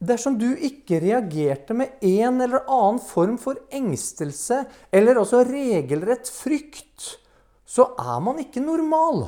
Dersom 0.00 0.38
du 0.40 0.48
ikke 0.56 1.00
reagerte 1.02 1.74
med 1.76 2.00
en 2.00 2.40
eller 2.40 2.64
annen 2.64 3.02
form 3.04 3.36
for 3.40 3.58
engstelse 3.68 4.62
eller 4.96 5.20
også 5.20 5.42
regelrett 5.44 6.30
frykt, 6.32 7.18
så 7.68 7.90
er 8.00 8.22
man 8.24 8.40
ikke 8.40 8.64
normal. 8.64 9.26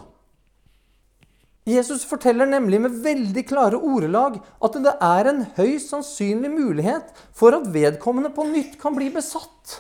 Jesus 1.69 2.03
forteller 2.09 2.49
nemlig 2.49 2.81
med 2.83 2.97
veldig 3.05 3.45
klare 3.47 3.79
ordelag 3.79 4.41
at 4.65 4.81
det 4.83 4.97
er 4.97 5.31
en 5.31 5.45
høyst 5.61 5.93
sannsynlig 5.93 6.51
mulighet 6.51 7.13
for 7.37 7.55
at 7.55 7.69
vedkommende 7.71 8.33
på 8.35 8.49
nytt 8.49 8.81
kan 8.81 8.97
bli 8.97 9.13
besatt. 9.15 9.77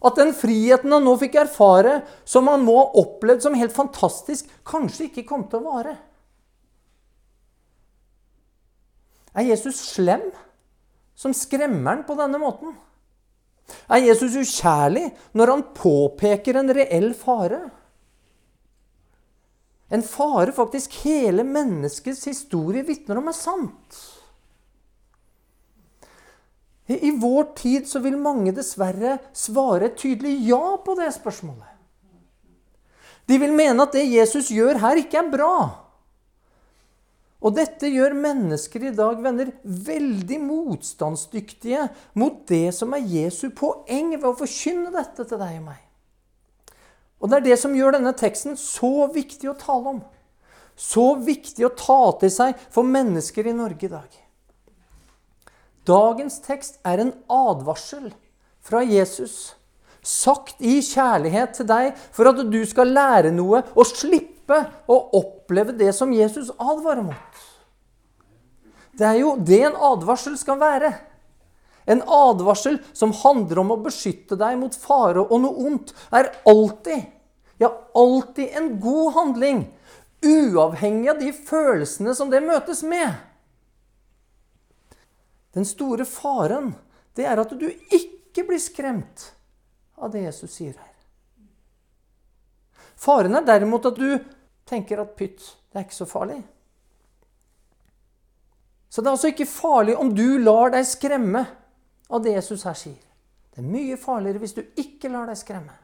At 0.00 0.16
den 0.16 0.32
friheten 0.34 0.90
han 0.96 1.04
nå 1.04 1.12
fikk 1.20 1.36
erfare, 1.42 2.00
som 2.24 2.48
han 2.48 2.64
må 2.64 2.78
ha 2.80 2.86
opplevd 3.02 3.44
som 3.44 3.58
helt 3.60 3.76
fantastisk, 3.76 4.48
kanskje 4.66 5.10
ikke 5.10 5.28
kom 5.28 5.44
til 5.52 5.60
å 5.60 5.74
vare. 5.76 5.98
Er 9.34 9.46
Jesus 9.46 9.78
slem 9.92 10.24
som 11.18 11.34
skremmer 11.36 11.96
han 11.96 12.06
på 12.08 12.16
denne 12.18 12.40
måten? 12.42 12.74
Er 13.90 14.02
Jesus 14.02 14.34
ukjærlig 14.38 15.10
når 15.36 15.52
han 15.54 15.66
påpeker 15.76 16.58
en 16.58 16.72
reell 16.74 17.12
fare? 17.14 17.60
En 19.90 20.02
fare 20.06 20.54
faktisk 20.54 20.94
hele 21.04 21.44
menneskets 21.46 22.24
historie 22.30 22.86
vitner 22.86 23.18
om 23.18 23.30
er 23.30 23.36
sant. 23.36 24.00
I 26.90 27.10
vår 27.22 27.52
tid 27.58 27.86
så 27.86 28.00
vil 28.02 28.16
mange 28.18 28.50
dessverre 28.54 29.18
svare 29.36 29.92
tydelig 29.98 30.32
ja 30.48 30.74
på 30.82 30.96
det 30.98 31.10
spørsmålet. 31.14 31.68
De 33.30 33.38
vil 33.38 33.54
mene 33.54 33.84
at 33.84 33.94
det 33.94 34.08
Jesus 34.10 34.48
gjør 34.50 34.80
her, 34.82 34.98
ikke 34.98 35.20
er 35.20 35.30
bra. 35.30 35.54
Og 37.40 37.54
dette 37.56 37.88
gjør 37.88 38.12
mennesker 38.20 38.82
i 38.84 38.92
dag, 38.92 39.20
venner, 39.24 39.52
veldig 39.64 40.38
motstandsdyktige 40.44 41.86
mot 42.20 42.42
det 42.50 42.68
som 42.76 42.92
er 42.96 43.06
Jesu 43.08 43.48
poeng 43.56 44.12
ved 44.18 44.28
å 44.28 44.36
forkynne 44.36 44.92
dette 44.92 45.24
til 45.24 45.40
deg 45.40 45.60
og 45.62 45.68
meg. 45.70 45.80
Og 47.20 47.28
det 47.28 47.38
er 47.38 47.46
det 47.50 47.60
som 47.60 47.76
gjør 47.76 47.96
denne 47.96 48.12
teksten 48.16 48.56
så 48.60 49.08
viktig 49.12 49.48
å 49.48 49.56
tale 49.60 49.94
om. 49.96 50.00
Så 50.76 51.14
viktig 51.20 51.64
å 51.66 51.74
ta 51.76 52.00
til 52.20 52.32
seg 52.32 52.60
for 52.72 52.88
mennesker 52.88 53.48
i 53.48 53.56
Norge 53.56 53.88
i 53.88 53.92
dag. 53.92 54.10
Dagens 55.88 56.38
tekst 56.44 56.76
er 56.86 57.00
en 57.00 57.14
advarsel 57.32 58.10
fra 58.64 58.82
Jesus, 58.84 59.54
sagt 60.04 60.60
i 60.64 60.78
kjærlighet 60.84 61.56
til 61.56 61.68
deg 61.68 61.96
for 62.12 62.28
at 62.30 62.40
du 62.52 62.60
skal 62.68 62.92
lære 62.92 63.32
noe 63.36 63.62
og 63.74 63.88
slippe 63.88 64.29
å 64.58 64.96
oppleve 65.20 65.74
det 65.76 65.92
som 65.96 66.12
Jesus 66.12 66.50
advarer 66.58 67.04
mot. 67.06 67.46
Det 68.96 69.06
er 69.06 69.20
jo 69.22 69.36
det 69.38 69.62
en 69.68 69.78
advarsel 69.90 70.36
skal 70.38 70.58
være. 70.60 70.90
En 71.90 72.02
advarsel 72.04 72.78
som 72.92 73.14
handler 73.22 73.62
om 73.62 73.72
å 73.74 73.80
beskytte 73.82 74.36
deg 74.38 74.58
mot 74.60 74.74
fare 74.76 75.22
og 75.22 75.40
noe 75.42 75.66
ondt, 75.70 75.94
er 76.12 76.28
alltid, 76.48 77.06
ja, 77.62 77.70
alltid 77.96 78.56
en 78.58 78.74
god 78.82 79.14
handling. 79.16 79.64
Uavhengig 80.20 81.08
av 81.10 81.22
de 81.22 81.32
følelsene 81.32 82.14
som 82.14 82.30
det 82.30 82.42
møtes 82.44 82.84
med. 82.84 83.16
Den 85.56 85.66
store 85.66 86.04
faren, 86.06 86.74
det 87.16 87.26
er 87.26 87.40
at 87.42 87.56
du 87.58 87.66
ikke 87.70 88.44
blir 88.46 88.60
skremt 88.62 89.30
av 89.98 90.12
det 90.12 90.26
Jesus 90.28 90.52
sier 90.54 90.76
her. 90.76 90.94
Faren 93.00 93.34
er 93.38 93.46
derimot 93.48 93.88
at 93.88 93.96
du 93.96 94.20
tenker 94.70 95.02
at 95.02 95.16
pytt, 95.18 95.42
det 95.70 95.80
er 95.80 95.86
ikke 95.86 95.98
så 95.98 96.08
farlig. 96.08 96.40
Så 98.90 99.02
det 99.02 99.10
er 99.10 99.14
altså 99.14 99.30
ikke 99.30 99.46
farlig 99.46 99.94
om 99.98 100.10
du 100.14 100.38
lar 100.42 100.72
deg 100.74 100.86
skremme 100.88 101.44
av 102.10 102.24
det 102.24 102.34
Jesus 102.34 102.64
her 102.66 102.78
sier. 102.78 102.98
Det 103.50 103.62
er 103.62 103.70
mye 103.70 103.98
farligere 104.00 104.42
hvis 104.42 104.56
du 104.56 104.64
ikke 104.82 105.10
lar 105.12 105.30
deg 105.30 105.38
skremme. 105.38 105.76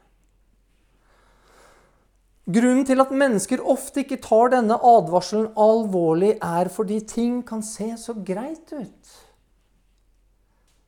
Grunnen 2.47 2.85
til 2.87 3.03
at 3.03 3.11
mennesker 3.11 3.63
ofte 3.63 4.05
ikke 4.05 4.21
tar 4.23 4.53
denne 4.53 4.77
advarselen 4.79 5.49
alvorlig, 5.59 6.37
er 6.39 6.69
fordi 6.71 7.01
ting 7.03 7.41
kan 7.47 7.63
se 7.63 7.89
så 7.99 8.15
greit 8.27 8.71
ut. 8.71 9.15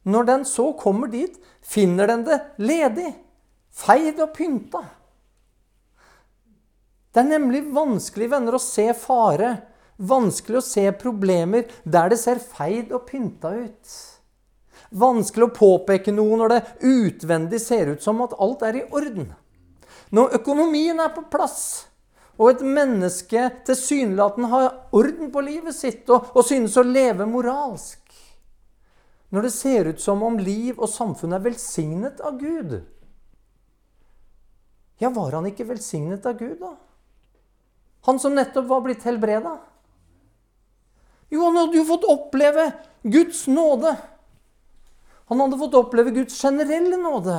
Når 0.08 0.30
den 0.30 0.46
så 0.48 0.70
kommer 0.80 1.12
dit, 1.12 1.36
finner 1.60 2.08
den 2.08 2.24
det 2.28 2.40
ledig, 2.64 3.12
feid 3.76 4.22
og 4.24 4.32
pynta. 4.38 4.86
Det 7.14 7.24
er 7.24 7.32
nemlig 7.32 7.64
vanskelig 7.74 8.30
venner, 8.32 8.56
å 8.56 8.62
se 8.62 8.92
fare 8.94 9.58
Vanskelig 10.00 10.62
å 10.62 10.64
se 10.64 10.86
problemer 10.96 11.68
der 11.84 12.14
det 12.14 12.22
ser 12.22 12.40
feid 12.40 12.94
og 12.96 13.04
pynta 13.10 13.52
ut. 13.52 13.98
Vanskelig 14.96 15.50
å 15.50 15.56
påpeke 15.58 16.14
noe 16.16 16.38
når 16.40 16.54
det 16.54 16.60
utvendig 16.88 17.60
ser 17.60 17.92
ut 17.92 18.04
som 18.04 18.24
at 18.24 18.38
alt 18.40 18.64
er 18.64 18.80
i 18.80 18.86
orden. 18.96 19.34
Når 20.16 20.40
økonomien 20.40 21.04
er 21.04 21.12
på 21.14 21.26
plass, 21.30 21.90
og 22.40 22.54
et 22.54 22.64
menneske 22.64 23.44
tilsynelatende 23.68 24.50
har 24.54 24.70
orden 24.96 25.34
på 25.34 25.44
livet 25.44 25.76
sitt 25.76 26.08
og, 26.08 26.32
og 26.32 26.48
synes 26.48 26.80
å 26.80 26.88
leve 26.88 27.28
moralsk. 27.28 28.00
Når 29.36 29.46
det 29.46 29.54
ser 29.54 29.92
ut 29.92 30.00
som 30.02 30.24
om 30.24 30.40
liv 30.40 30.80
og 30.80 30.88
samfunn 30.90 31.36
er 31.36 31.44
velsignet 31.44 32.24
av 32.24 32.40
Gud. 32.40 32.80
Ja, 35.04 35.12
var 35.12 35.36
han 35.36 35.52
ikke 35.52 35.68
velsignet 35.68 36.24
av 36.26 36.40
Gud, 36.40 36.56
da? 36.64 36.78
Han 38.10 38.20
som 38.20 38.34
nettopp 38.36 38.66
var 38.66 38.82
blitt 38.82 39.04
helbreda? 39.06 39.52
Jo, 41.30 41.44
han 41.44 41.58
hadde 41.58 41.78
jo 41.78 41.84
fått 41.86 42.08
oppleve 42.10 42.72
Guds 43.06 43.44
nåde. 43.48 43.92
Han 45.30 45.40
hadde 45.40 45.58
fått 45.58 45.76
oppleve 45.78 46.12
Guds 46.16 46.42
generelle 46.42 46.98
nåde. 46.98 47.36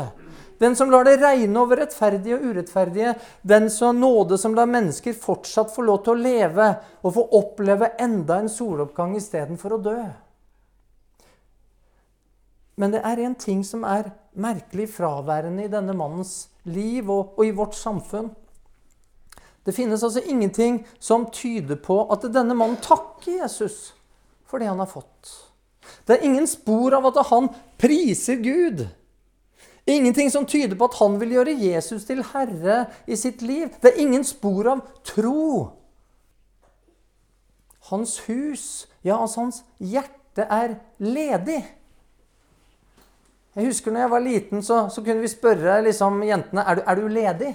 Den 0.62 0.76
som 0.76 0.90
lar 0.90 1.04
det 1.04 1.16
regne 1.18 1.58
over 1.58 1.80
rettferdige 1.82 2.36
og 2.38 2.44
urettferdige. 2.46 3.16
Den 3.42 3.66
som 3.70 3.98
nåde 3.98 4.38
som 4.38 4.54
lar 4.54 4.70
mennesker 4.70 5.16
fortsatt 5.18 5.74
få 5.74 5.82
lov 5.88 6.04
til 6.04 6.14
å 6.14 6.22
leve 6.22 6.68
og 7.02 7.16
få 7.16 7.24
oppleve 7.40 7.88
enda 7.98 8.38
en 8.38 8.52
soloppgang 8.52 9.16
istedenfor 9.18 9.74
å 9.74 9.80
dø. 9.88 9.96
Men 12.78 12.94
det 12.94 13.02
er 13.10 13.24
en 13.26 13.34
ting 13.34 13.66
som 13.66 13.82
er 13.82 14.12
merkelig 14.38 14.86
fraværende 14.94 15.66
i 15.66 15.72
denne 15.74 15.98
mannens 15.98 16.46
liv 16.62 17.10
og, 17.10 17.34
og 17.34 17.42
i 17.48 17.56
vårt 17.58 17.74
samfunn. 17.74 18.30
Det 19.64 19.74
finnes 19.76 20.02
altså 20.02 20.22
ingenting 20.24 20.80
som 20.98 21.28
tyder 21.34 21.76
på 21.76 22.02
at 22.12 22.24
denne 22.32 22.56
mannen 22.56 22.80
takker 22.80 23.42
Jesus 23.42 23.92
for 24.48 24.58
det 24.58 24.70
han 24.70 24.80
har 24.80 24.88
fått. 24.90 25.34
Det 26.06 26.16
er 26.16 26.26
ingen 26.26 26.46
spor 26.48 26.94
av 26.96 27.10
at 27.10 27.20
han 27.30 27.48
priser 27.80 28.40
Gud 28.40 28.86
Ingenting 29.90 30.30
som 30.30 30.46
tyder 30.46 30.76
på 30.76 30.86
at 30.86 30.98
han 31.00 31.16
vil 31.20 31.32
gjøre 31.34 31.56
Jesus 31.56 32.04
til 32.06 32.22
herre 32.32 32.84
i 33.10 33.16
sitt 33.18 33.42
liv. 33.42 33.72
Det 33.82 33.90
er 33.90 34.02
ingen 34.02 34.24
spor 34.24 34.68
av 34.70 34.82
tro. 35.06 35.70
Hans 37.90 38.18
hus, 38.28 38.86
ja, 39.02 39.16
altså 39.16 39.46
hans 39.46 39.62
hjerte, 39.78 40.46
er 40.46 40.76
ledig. 41.02 41.58
Jeg 43.56 43.66
husker 43.66 43.90
når 43.90 44.00
jeg 44.00 44.10
var 44.10 44.22
liten, 44.22 44.62
så, 44.62 44.84
så 44.94 45.02
kunne 45.02 45.24
vi 45.24 45.32
spørre 45.32 45.80
liksom, 45.82 46.22
jentene 46.22 46.62
er 46.62 46.78
du, 46.78 46.82
er 46.86 47.00
du 47.00 47.08
ledig. 47.10 47.50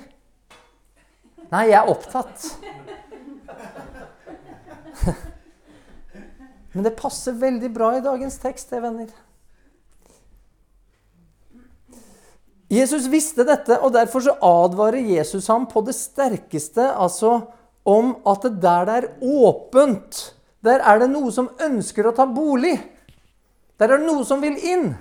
Nei, 1.55 1.69
jeg 1.71 1.77
er 1.79 1.87
opptatt. 1.87 2.41
Men 6.75 6.83
det 6.83 6.97
passer 6.99 7.37
veldig 7.39 7.69
bra 7.71 7.93
i 7.95 8.01
dagens 8.03 8.35
tekst, 8.43 8.73
det, 8.73 8.81
venner. 8.83 9.07
Jesus 12.75 13.07
visste 13.07 13.45
dette, 13.47 13.77
og 13.79 13.93
derfor 13.95 14.25
så 14.25 14.33
advarer 14.43 14.99
Jesus 15.13 15.47
ham 15.47 15.67
på 15.71 15.85
det 15.87 15.95
sterkeste 15.95 16.89
altså 16.91 17.37
om 17.87 18.17
at 18.27 18.43
det 18.43 18.59
der 18.59 18.85
det 18.89 18.95
er 18.97 19.07
åpent, 19.23 20.33
der 20.65 20.83
er 20.83 20.99
det 20.99 21.11
noe 21.13 21.31
som 21.31 21.47
ønsker 21.61 22.09
å 22.09 22.15
ta 22.17 22.25
bolig. 22.27 22.75
Der 23.79 23.87
er 23.93 24.01
det 24.01 24.09
noe 24.09 24.25
som 24.27 24.43
vil 24.43 24.57
inn. 24.59 24.95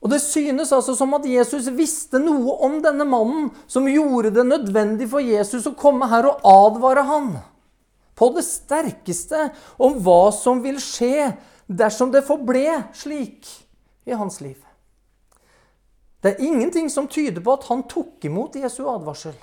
Og 0.00 0.08
Det 0.10 0.20
synes 0.24 0.72
altså 0.72 0.94
som 0.96 1.12
at 1.18 1.26
Jesus 1.28 1.68
visste 1.76 2.20
noe 2.22 2.56
om 2.64 2.78
denne 2.84 3.04
mannen 3.04 3.50
som 3.68 3.88
gjorde 3.88 4.32
det 4.32 4.46
nødvendig 4.48 5.10
for 5.12 5.20
Jesus 5.20 5.68
å 5.68 5.76
komme 5.76 6.08
her 6.08 6.28
og 6.30 6.46
advare 6.48 7.04
han 7.08 7.34
på 8.16 8.30
det 8.36 8.44
sterkeste 8.44 9.50
om 9.80 10.00
hva 10.04 10.30
som 10.36 10.62
vil 10.64 10.80
skje 10.80 11.30
dersom 11.68 12.12
det 12.12 12.24
forble 12.26 12.80
slik 12.96 13.48
i 14.08 14.16
hans 14.16 14.40
liv. 14.40 14.58
Det 16.20 16.34
er 16.34 16.48
ingenting 16.48 16.90
som 16.92 17.08
tyder 17.08 17.40
på 17.44 17.54
at 17.56 17.68
han 17.68 17.86
tok 17.88 18.24
imot 18.28 18.58
Jesu 18.60 18.82
advarsel. 18.88 19.36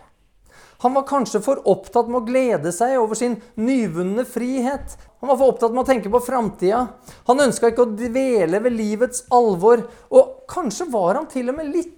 Han 0.83 0.93
var 0.93 1.07
kanskje 1.09 1.41
for 1.41 1.63
opptatt 1.69 2.09
med 2.09 2.19
å 2.21 2.27
glede 2.27 2.71
seg 2.75 2.97
over 2.99 3.17
sin 3.17 3.39
nyvunne 3.57 4.25
frihet. 4.29 4.97
Han 5.19 5.31
var 5.31 5.39
for 5.39 5.53
opptatt 5.53 5.73
med 5.73 5.81
å 5.81 5.89
tenke 5.89 6.11
på 6.13 6.21
framtida. 6.21 6.83
Han 7.29 7.41
ønska 7.47 7.71
ikke 7.71 7.87
å 7.87 7.95
dvele 7.97 8.61
ved 8.61 8.77
livets 8.77 9.23
alvor. 9.33 9.81
Og 10.13 10.45
kanskje 10.49 10.89
var 10.93 11.17
han 11.17 11.29
til 11.31 11.49
og 11.49 11.57
med 11.57 11.73
litt 11.73 11.95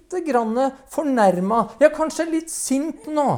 fornærma, 0.90 1.58
ja, 1.78 1.88
kanskje 1.94 2.26
litt 2.26 2.50
sint 2.50 3.06
nå 3.06 3.28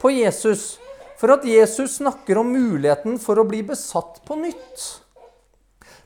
på 0.00 0.10
Jesus 0.10 0.76
for 1.16 1.32
at 1.32 1.44
Jesus 1.48 1.96
snakker 1.96 2.40
om 2.40 2.50
muligheten 2.52 3.18
for 3.22 3.38
å 3.40 3.46
bli 3.48 3.62
besatt 3.64 4.20
på 4.26 4.36
nytt. 4.40 4.86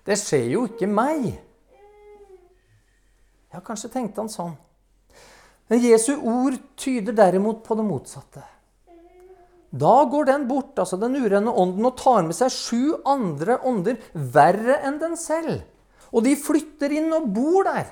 Det 0.07 0.17
skjer 0.19 0.47
jo 0.55 0.67
ikke 0.69 0.89
meg. 0.91 1.33
Ja, 3.51 3.63
kanskje 3.65 3.91
tenkte 3.91 4.23
han 4.23 4.31
sånn. 4.31 4.55
Men 5.71 5.83
Jesu 5.83 6.15
ord 6.17 6.59
tyder 6.79 7.15
derimot 7.17 7.65
på 7.67 7.77
det 7.79 7.87
motsatte. 7.87 8.43
Da 9.71 10.05
går 10.11 10.27
den 10.27 10.49
bort, 10.49 10.75
altså 10.79 10.99
den 10.99 11.15
urene 11.15 11.53
ånden, 11.53 11.87
og 11.87 11.97
tar 11.99 12.25
med 12.27 12.35
seg 12.35 12.51
sju 12.51 12.83
andre 13.07 13.61
ånder 13.67 14.01
verre 14.13 14.81
enn 14.87 14.99
den 15.03 15.17
selv. 15.19 15.63
Og 16.11 16.27
de 16.27 16.35
flytter 16.39 16.91
inn 16.99 17.13
og 17.15 17.29
bor 17.31 17.69
der. 17.69 17.87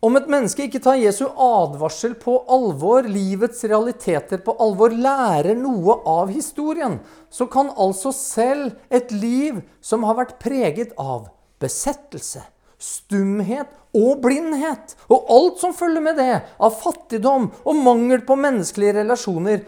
Om 0.00 0.16
et 0.16 0.30
menneske 0.32 0.64
ikke 0.64 0.80
tar 0.80 0.96
Jesu 0.96 1.26
advarsel 1.28 2.14
på 2.18 2.38
alvor, 2.48 3.04
livets 3.04 3.60
realiteter 3.68 4.40
på 4.40 4.54
alvor, 4.64 4.94
lærer 4.96 5.58
noe 5.60 5.98
av 6.08 6.32
historien, 6.32 6.96
så 7.28 7.44
kan 7.52 7.68
altså 7.76 8.10
selv 8.16 8.78
et 8.88 9.12
liv 9.12 9.60
som 9.84 10.06
har 10.08 10.16
vært 10.22 10.38
preget 10.40 10.96
av 10.96 11.28
besettelse, 11.60 12.40
stumhet 12.80 13.70
og 13.96 14.22
blindhet 14.24 14.96
og 15.10 15.30
alt 15.34 15.62
som 15.62 15.74
følger 15.76 16.04
med 16.04 16.18
det, 16.20 16.40
av 16.58 16.74
fattigdom 16.80 17.50
og 17.64 17.84
mangel 17.84 18.24
på 18.26 18.38
menneskelige 18.38 19.00
relasjoner 19.02 19.62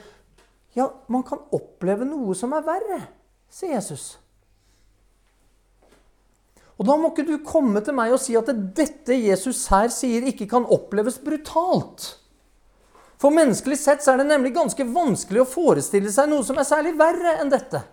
Ja, 0.73 0.89
man 1.13 1.25
kan 1.27 1.43
oppleve 1.53 2.07
noe 2.09 2.33
som 2.39 2.55
er 2.57 2.65
verre, 2.65 3.03
sier 3.53 3.75
Jesus. 3.77 4.15
Og 6.81 6.87
Da 6.89 6.97
må 6.97 7.13
ikke 7.13 7.27
du 7.29 7.37
komme 7.45 7.83
til 7.85 7.95
meg 7.95 8.15
og 8.15 8.23
si 8.23 8.35
at 8.39 8.49
dette 8.75 9.15
Jesus 9.15 9.67
her 9.71 9.93
sier, 9.93 10.25
ikke 10.25 10.49
kan 10.51 10.65
oppleves 10.65 11.21
brutalt. 11.23 12.09
For 13.23 13.31
menneskelig 13.31 13.77
sett 13.79 14.03
så 14.03 14.15
er 14.15 14.23
det 14.23 14.31
nemlig 14.33 14.55
ganske 14.57 14.87
vanskelig 14.91 15.45
å 15.45 15.51
forestille 15.51 16.11
seg 16.11 16.33
noe 16.33 16.43
som 16.47 16.59
er 16.59 16.67
særlig 16.67 16.97
verre 16.99 17.37
enn 17.39 17.53
dette. 17.53 17.85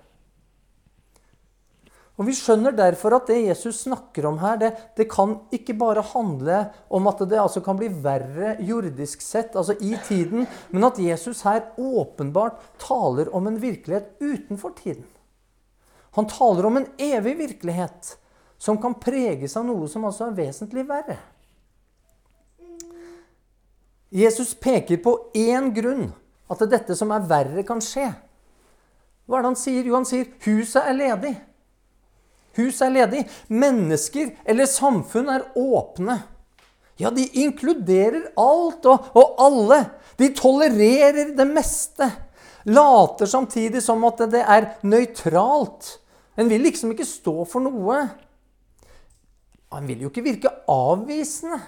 Og 2.19 2.27
Vi 2.27 2.35
skjønner 2.35 2.75
derfor 2.75 3.15
at 3.15 3.29
det 3.31 3.37
Jesus 3.45 3.85
snakker 3.85 4.25
om 4.27 4.41
her, 4.41 4.57
det, 4.59 4.73
det 4.99 5.05
kan 5.07 5.37
ikke 5.55 5.77
bare 5.79 6.03
handle 6.03 6.65
om 6.91 7.07
at 7.07 7.23
det 7.31 7.39
altså 7.39 7.63
kan 7.63 7.79
bli 7.79 7.87
verre 8.03 8.57
jordisk 8.59 9.23
sett, 9.23 9.55
altså 9.55 9.77
i 9.79 9.93
tiden, 10.03 10.43
men 10.75 10.87
at 10.89 10.99
Jesus 10.99 11.45
her 11.47 11.69
åpenbart 11.79 12.59
taler 12.83 13.31
om 13.31 13.47
en 13.47 13.61
virkelighet 13.63 14.19
utenfor 14.19 14.75
tiden. 14.81 15.07
Han 16.19 16.27
taler 16.27 16.67
om 16.67 16.81
en 16.81 16.89
evig 16.99 17.37
virkelighet 17.39 18.17
som 18.59 18.81
kan 18.83 18.99
preges 18.99 19.55
av 19.55 19.69
noe 19.69 19.87
som 19.87 20.03
altså 20.09 20.27
er 20.27 20.35
vesentlig 20.41 20.83
verre. 20.89 21.15
Jesus 24.11 24.51
peker 24.59 24.99
på 24.99 25.15
én 25.37 25.71
grunn 25.71 26.09
at 26.51 26.67
dette 26.67 26.97
som 26.99 27.13
er 27.15 27.23
verre, 27.29 27.63
kan 27.63 27.79
skje. 27.79 28.09
Hva 29.29 29.37
er 29.37 29.45
det 29.45 29.51
han 29.53 29.61
sier? 29.61 29.85
Jo, 29.85 29.95
han 30.01 30.09
sier 30.09 30.33
huset 30.43 30.81
er 30.81 30.97
ledig. 30.97 31.37
Hus 32.59 32.81
er 32.83 32.93
ledig. 32.93 33.23
Mennesker 33.47 34.33
eller 34.45 34.69
samfunn 34.69 35.31
er 35.31 35.47
åpne. 35.57 36.19
Ja, 36.99 37.11
de 37.15 37.23
inkluderer 37.39 38.33
alt 38.35 38.85
og, 38.91 39.11
og 39.15 39.39
alle. 39.39 39.83
De 40.19 40.33
tolererer 40.35 41.31
det 41.37 41.47
meste. 41.47 42.09
Later 42.67 43.29
samtidig 43.29 43.81
som 43.83 44.03
at 44.07 44.25
det 44.33 44.43
er 44.43 44.73
nøytralt. 44.83 45.93
En 46.39 46.51
vil 46.51 46.65
liksom 46.67 46.91
ikke 46.91 47.07
stå 47.07 47.35
for 47.47 47.63
noe. 47.63 48.01
En 49.75 49.87
vil 49.87 50.03
jo 50.03 50.11
ikke 50.11 50.25
virke 50.25 50.51
avvisende. 50.71 51.61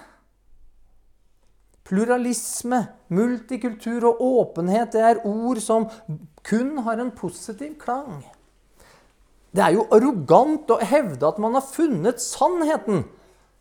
Pluralisme, 1.88 2.78
multikultur 3.12 4.04
og 4.12 4.20
åpenhet 4.22 4.94
det 4.94 5.02
er 5.02 5.24
ord 5.28 5.58
som 5.64 5.88
kun 6.46 6.76
har 6.86 7.00
en 7.02 7.10
positiv 7.16 7.74
klang. 7.80 8.22
Det 9.52 9.60
er 9.60 9.74
jo 9.76 9.86
arrogant 9.92 10.70
å 10.72 10.78
hevde 10.80 11.28
at 11.28 11.40
man 11.42 11.58
har 11.58 11.64
funnet 11.66 12.22
sannheten. 12.24 13.04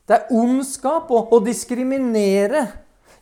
Det 0.08 0.18
er 0.18 0.32
ondskap 0.36 1.12
å, 1.12 1.26
å 1.36 1.42
diskriminere. 1.44 2.66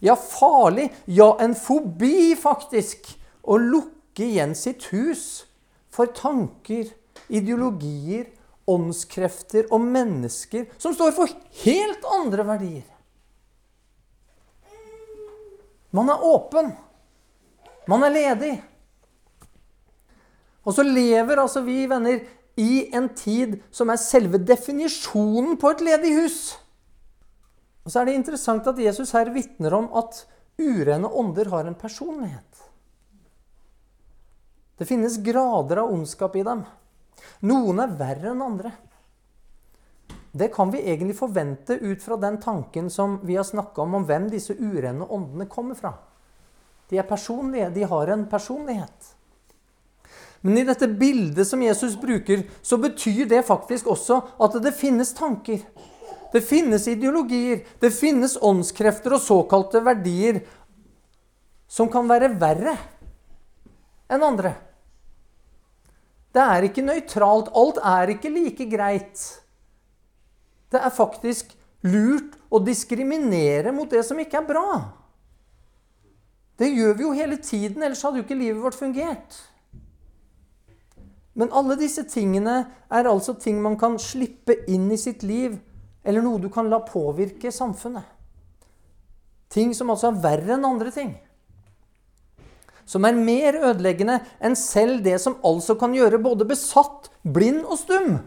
Ja, 0.05 0.15
farlig. 0.15 0.89
Ja, 1.09 1.33
en 1.41 1.55
fobi, 1.57 2.35
faktisk. 2.39 3.09
Å 3.41 3.57
lukke 3.57 4.27
igjen 4.27 4.53
sitt 4.57 4.85
hus 4.93 5.47
for 5.89 6.11
tanker, 6.13 6.91
ideologier, 7.27 8.29
åndskrefter 8.69 9.65
og 9.73 9.81
mennesker 9.81 10.67
som 10.77 10.93
står 10.93 11.13
for 11.17 11.31
helt 11.63 12.05
andre 12.13 12.45
verdier. 12.45 12.87
Man 15.89 16.11
er 16.13 16.21
åpen. 16.21 16.69
Man 17.89 18.05
er 18.05 18.13
ledig. 18.13 18.51
Og 20.61 20.75
så 20.77 20.85
lever 20.85 21.41
altså 21.41 21.63
vi 21.65 21.81
venner 21.89 22.21
i 22.59 22.89
en 22.95 23.07
tid 23.15 23.59
som 23.71 23.91
er 23.91 24.01
selve 24.01 24.41
definisjonen 24.43 25.55
på 25.59 25.71
et 25.71 25.83
ledig 25.85 26.11
hus. 26.17 26.39
Og 27.85 27.93
så 27.93 28.01
er 28.01 28.09
det 28.09 28.17
interessant 28.19 28.67
at 28.67 28.81
Jesus 28.81 29.13
her 29.15 29.31
vitner 29.33 29.73
om 29.77 29.87
at 29.97 30.25
urene 30.59 31.07
ånder 31.07 31.49
har 31.53 31.69
en 31.69 31.77
personlighet. 31.79 32.65
Det 34.79 34.87
finnes 34.87 35.17
grader 35.23 35.81
av 35.81 35.91
ondskap 35.91 36.35
i 36.39 36.43
dem. 36.47 36.61
Noen 37.47 37.81
er 37.83 37.95
verre 37.99 38.31
enn 38.31 38.43
andre. 38.43 38.71
Det 40.31 40.51
kan 40.53 40.69
vi 40.71 40.83
egentlig 40.83 41.17
forvente 41.17 41.75
ut 41.79 42.03
fra 42.03 42.15
den 42.21 42.37
tanken 42.39 42.91
som 42.93 43.17
vi 43.25 43.35
har 43.35 43.47
snakka 43.47 43.81
om, 43.81 43.97
om 43.97 44.05
hvem 44.07 44.29
disse 44.31 44.53
urene 44.55 45.07
åndene 45.07 45.49
kommer 45.49 45.75
fra. 45.75 45.95
De 46.89 46.99
er 46.99 47.07
personlige. 47.07 47.71
De 47.73 47.87
har 47.89 48.11
en 48.13 48.27
personlighet. 48.29 49.15
Men 50.41 50.57
i 50.57 50.63
dette 50.67 50.87
bildet 50.87 51.47
som 51.47 51.61
Jesus 51.63 51.97
bruker, 51.99 52.45
så 52.61 52.77
betyr 52.79 53.25
det 53.27 53.43
faktisk 53.47 53.89
også 53.91 54.21
at 54.39 54.55
det 54.63 54.75
finnes 54.77 55.11
tanker. 55.15 55.65
Det 56.31 56.41
finnes 56.45 56.85
ideologier, 56.87 57.65
det 57.81 57.91
finnes 57.91 58.37
åndskrefter 58.37 59.17
og 59.17 59.23
såkalte 59.23 59.81
verdier 59.83 60.43
som 61.69 61.89
kan 61.91 62.07
være 62.09 62.31
verre 62.39 62.75
enn 64.09 64.25
andre. 64.25 64.53
Det 66.33 66.41
er 66.41 66.67
ikke 66.67 66.85
nøytralt. 66.85 67.49
Alt 67.57 67.81
er 67.81 68.13
ikke 68.13 68.31
like 68.33 68.69
greit. 68.69 69.23
Det 70.69 70.77
er 70.77 70.93
faktisk 70.93 71.55
lurt 71.89 72.37
å 72.53 72.61
diskriminere 72.61 73.73
mot 73.73 73.89
det 73.89 74.03
som 74.05 74.19
ikke 74.21 74.41
er 74.41 74.49
bra. 74.49 74.69
Det 76.59 76.67
gjør 76.69 76.97
vi 76.97 77.05
jo 77.05 77.15
hele 77.15 77.37
tiden, 77.41 77.81
ellers 77.81 78.01
hadde 78.03 78.19
jo 78.19 78.25
ikke 78.25 78.37
livet 78.37 78.61
vårt 78.61 78.77
fungert. 78.77 79.37
Men 81.37 81.51
alle 81.55 81.77
disse 81.79 82.03
tingene 82.09 82.63
er 82.89 83.09
altså 83.09 83.35
ting 83.39 83.59
man 83.61 83.77
kan 83.79 83.97
slippe 84.01 84.55
inn 84.71 84.89
i 84.91 84.97
sitt 84.99 85.23
liv, 85.23 85.57
eller 86.03 86.23
noe 86.25 86.41
du 86.41 86.49
kan 86.53 86.69
la 86.71 86.81
påvirke 86.85 87.51
samfunnet. 87.53 88.05
Ting 89.49 89.73
som 89.77 89.89
altså 89.89 90.09
er 90.09 90.21
verre 90.23 90.55
enn 90.55 90.67
andre 90.67 90.93
ting. 90.93 91.13
Som 92.89 93.05
er 93.05 93.17
mer 93.17 93.57
ødeleggende 93.69 94.19
enn 94.41 94.57
selv 94.57 95.03
det 95.05 95.19
som 95.21 95.37
altså 95.45 95.75
kan 95.77 95.93
gjøre 95.93 96.21
både 96.21 96.47
besatt, 96.49 97.09
blind 97.21 97.61
og 97.65 97.77
stum. 97.81 98.19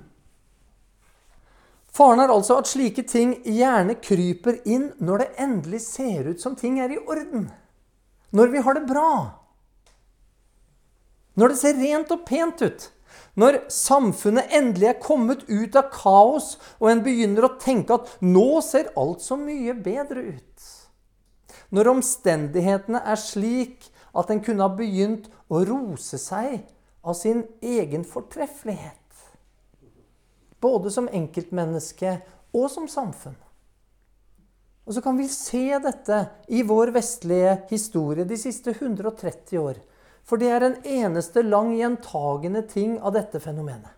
Faren 1.92 2.22
er 2.22 2.32
altså 2.32 2.56
at 2.60 2.70
slike 2.70 3.04
ting 3.04 3.34
gjerne 3.44 3.98
kryper 4.00 4.62
inn 4.64 4.92
når 5.02 5.24
det 5.24 5.32
endelig 5.44 5.82
ser 5.84 6.30
ut 6.30 6.40
som 6.40 6.54
ting 6.56 6.78
er 6.80 6.94
i 6.94 7.00
orden. 7.02 7.50
Når 8.32 8.52
vi 8.54 8.62
har 8.64 8.78
det 8.78 8.86
bra. 8.88 9.41
Når 11.38 11.52
det 11.52 11.58
ser 11.60 11.78
rent 11.80 12.12
og 12.14 12.24
pent 12.28 12.62
ut. 12.62 12.88
Når 13.40 13.62
samfunnet 13.72 14.52
endelig 14.52 14.90
er 14.90 15.00
kommet 15.00 15.46
ut 15.48 15.76
av 15.80 15.88
kaos, 15.94 16.56
og 16.80 16.90
en 16.90 17.00
begynner 17.04 17.46
å 17.48 17.54
tenke 17.60 17.96
at 17.96 18.10
nå 18.24 18.60
ser 18.64 18.92
alt 19.00 19.24
så 19.24 19.38
mye 19.40 19.72
bedre 19.72 20.26
ut. 20.34 20.66
Når 21.72 21.94
omstendighetene 21.94 23.00
er 23.08 23.20
slik 23.20 23.88
at 24.12 24.28
en 24.32 24.42
kunne 24.44 24.66
ha 24.66 24.76
begynt 24.76 25.30
å 25.48 25.62
rose 25.64 26.20
seg 26.20 26.60
av 27.00 27.16
sin 27.16 27.46
egen 27.64 28.04
fortreffelighet 28.04 29.02
både 30.62 30.92
som 30.94 31.08
enkeltmenneske 31.10 32.18
og 32.54 32.68
som 32.70 32.86
samfunn. 32.90 33.36
Og 34.86 34.96
så 34.96 35.02
kan 35.02 35.18
vi 35.18 35.28
se 35.30 35.78
dette 35.82 36.18
i 36.50 36.62
vår 36.66 36.92
vestlige 36.94 37.56
historie 37.70 38.26
de 38.26 38.38
siste 38.38 38.74
130 38.74 39.58
år. 39.62 39.78
For 40.26 40.38
det 40.38 40.52
er 40.54 40.66
en 40.66 40.78
eneste 40.86 41.42
lang 41.42 41.72
gjentagende 41.76 42.62
ting 42.70 42.98
av 43.00 43.16
dette 43.16 43.40
fenomenet. 43.42 43.90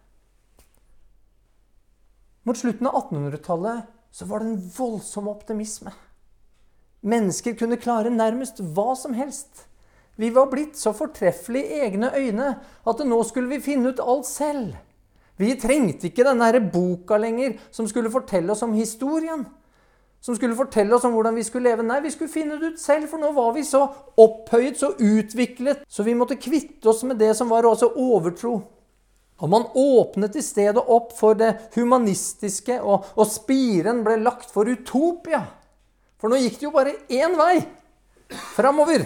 Mot 2.45 2.59
slutten 2.59 2.89
av 2.89 2.97
1800-tallet 3.09 3.93
så 4.13 4.27
var 4.29 4.41
det 4.41 4.51
en 4.51 4.65
voldsom 4.77 5.29
optimisme. 5.33 5.93
Mennesker 7.05 7.57
kunne 7.57 7.81
klare 7.81 8.13
nærmest 8.13 8.61
hva 8.77 8.93
som 8.97 9.17
helst. 9.17 9.67
Vi 10.17 10.31
var 10.31 10.51
blitt 10.53 10.79
så 10.79 10.93
fortreffelige 10.95 11.67
i 11.69 11.81
egne 11.89 12.13
øyne 12.15 12.51
at 12.87 13.03
nå 13.05 13.19
skulle 13.27 13.51
vi 13.57 13.65
finne 13.65 13.93
ut 13.93 14.01
alt 14.01 14.29
selv. 14.29 14.77
Vi 15.41 15.57
trengte 15.59 16.09
ikke 16.09 16.27
denne 16.27 16.63
boka 16.73 17.19
lenger 17.19 17.57
som 17.75 17.89
skulle 17.91 18.13
fortelle 18.13 18.53
oss 18.55 18.63
om 18.63 18.77
historien. 18.77 19.43
Som 20.25 20.37
skulle 20.39 20.57
fortelle 20.57 20.95
oss 20.97 21.05
om 21.05 21.13
hvordan 21.13 21.37
vi 21.37 21.45
skulle 21.45 21.69
leve. 21.69 21.85
Nei, 21.85 21.99
vi 22.01 22.13
skulle 22.15 22.33
finne 22.33 22.57
det 22.57 22.73
ut 22.73 22.81
selv, 22.81 23.11
for 23.11 23.21
nå 23.21 23.29
var 23.37 23.51
vi 23.53 23.65
så 23.69 23.83
opphøyet, 24.17 24.79
så 24.81 24.95
utviklet, 24.97 25.83
så 25.85 26.07
vi 26.07 26.15
måtte 26.17 26.41
kvitte 26.41 26.89
oss 26.89 27.03
med 27.05 27.19
det 27.21 27.35
som 27.37 27.51
var 27.53 27.69
også 27.69 27.91
overtro. 28.01 28.55
Og 29.43 29.51
man 29.51 29.67
åpnet 29.77 30.39
i 30.41 30.45
stedet 30.47 30.81
opp 30.81 31.13
for 31.19 31.37
det 31.37 31.51
humanistiske, 31.75 32.79
og, 32.81 33.11
og 33.19 33.29
spiren 33.29 34.01
ble 34.07 34.17
lagt 34.23 34.49
for 34.55 34.71
utopia. 34.71 35.43
For 36.17 36.33
nå 36.33 36.39
gikk 36.41 36.57
det 36.61 36.69
jo 36.71 36.73
bare 36.73 36.95
én 37.13 37.37
vei 37.37 37.59
framover. 38.55 39.05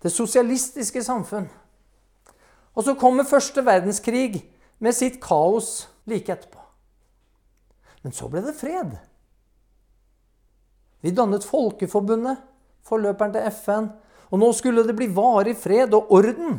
Det 0.00 0.12
sosialistiske 0.14 1.02
samfunn. 1.04 1.50
Og 2.76 2.86
så 2.86 2.94
kommer 2.96 3.28
første 3.28 3.64
verdenskrig 3.64 4.40
med 4.78 4.96
sitt 4.96 5.20
kaos 5.20 5.88
like 6.08 6.32
etterpå. 6.32 6.62
Men 8.04 8.16
så 8.16 8.28
ble 8.32 8.40
det 8.46 8.56
fred. 8.56 8.96
Vi 11.06 11.12
dannet 11.14 11.44
Folkeforbundet, 11.46 12.40
forløperen 12.86 13.34
til 13.36 13.44
FN. 13.54 13.84
Og 14.34 14.40
nå 14.42 14.48
skulle 14.58 14.82
det 14.82 14.96
bli 14.98 15.06
varig 15.14 15.54
fred 15.54 15.92
og 15.94 16.10
orden. 16.10 16.56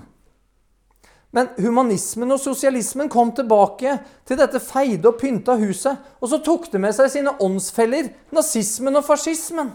Men 1.35 1.49
humanismen 1.59 2.31
og 2.31 2.39
sosialismen 2.39 3.09
kom 3.11 3.33
tilbake 3.35 3.97
til 4.25 4.39
dette 4.39 4.61
feide 4.63 5.09
og 5.09 5.17
pynta 5.19 5.57
huset. 5.59 5.99
Og 6.23 6.31
så 6.31 6.39
tok 6.45 6.69
det 6.71 6.79
med 6.79 6.95
seg 6.95 7.11
sine 7.11 7.33
åndsfeller, 7.43 8.07
nazismen 8.31 8.95
og 8.95 9.03
fascismen. 9.09 9.73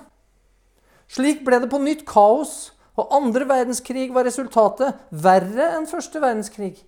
Slik 1.12 1.44
ble 1.44 1.58
det 1.60 1.68
på 1.68 1.82
nytt 1.82 2.06
kaos, 2.08 2.72
og 2.96 3.12
andre 3.12 3.44
verdenskrig 3.48 4.08
var 4.14 4.24
resultatet 4.24 4.96
verre 5.12 5.68
enn 5.76 5.88
første 5.90 6.20
verdenskrig. 6.22 6.78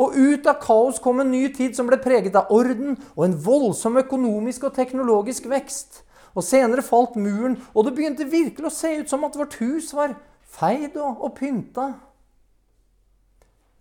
Og 0.00 0.16
ut 0.16 0.48
av 0.48 0.56
kaos 0.64 0.96
kom 1.04 1.20
en 1.20 1.30
ny 1.36 1.44
tid 1.52 1.76
som 1.76 1.86
ble 1.90 2.00
preget 2.00 2.40
av 2.40 2.48
orden 2.52 2.96
og 3.12 3.28
en 3.28 3.36
voldsom 3.44 4.00
økonomisk 4.00 4.70
og 4.70 4.74
teknologisk 4.80 5.52
vekst. 5.52 6.00
Og 6.34 6.42
senere 6.42 6.82
falt 6.82 7.14
muren, 7.16 7.56
og 7.74 7.86
det 7.86 7.94
begynte 7.94 8.26
virkelig 8.26 8.70
å 8.70 8.74
se 8.74 8.90
ut 9.00 9.10
som 9.10 9.24
at 9.26 9.36
vårt 9.38 9.54
hus 9.60 9.92
var 9.94 10.16
feid 10.54 10.96
og, 10.98 11.22
og 11.22 11.36
pynta. 11.38 11.92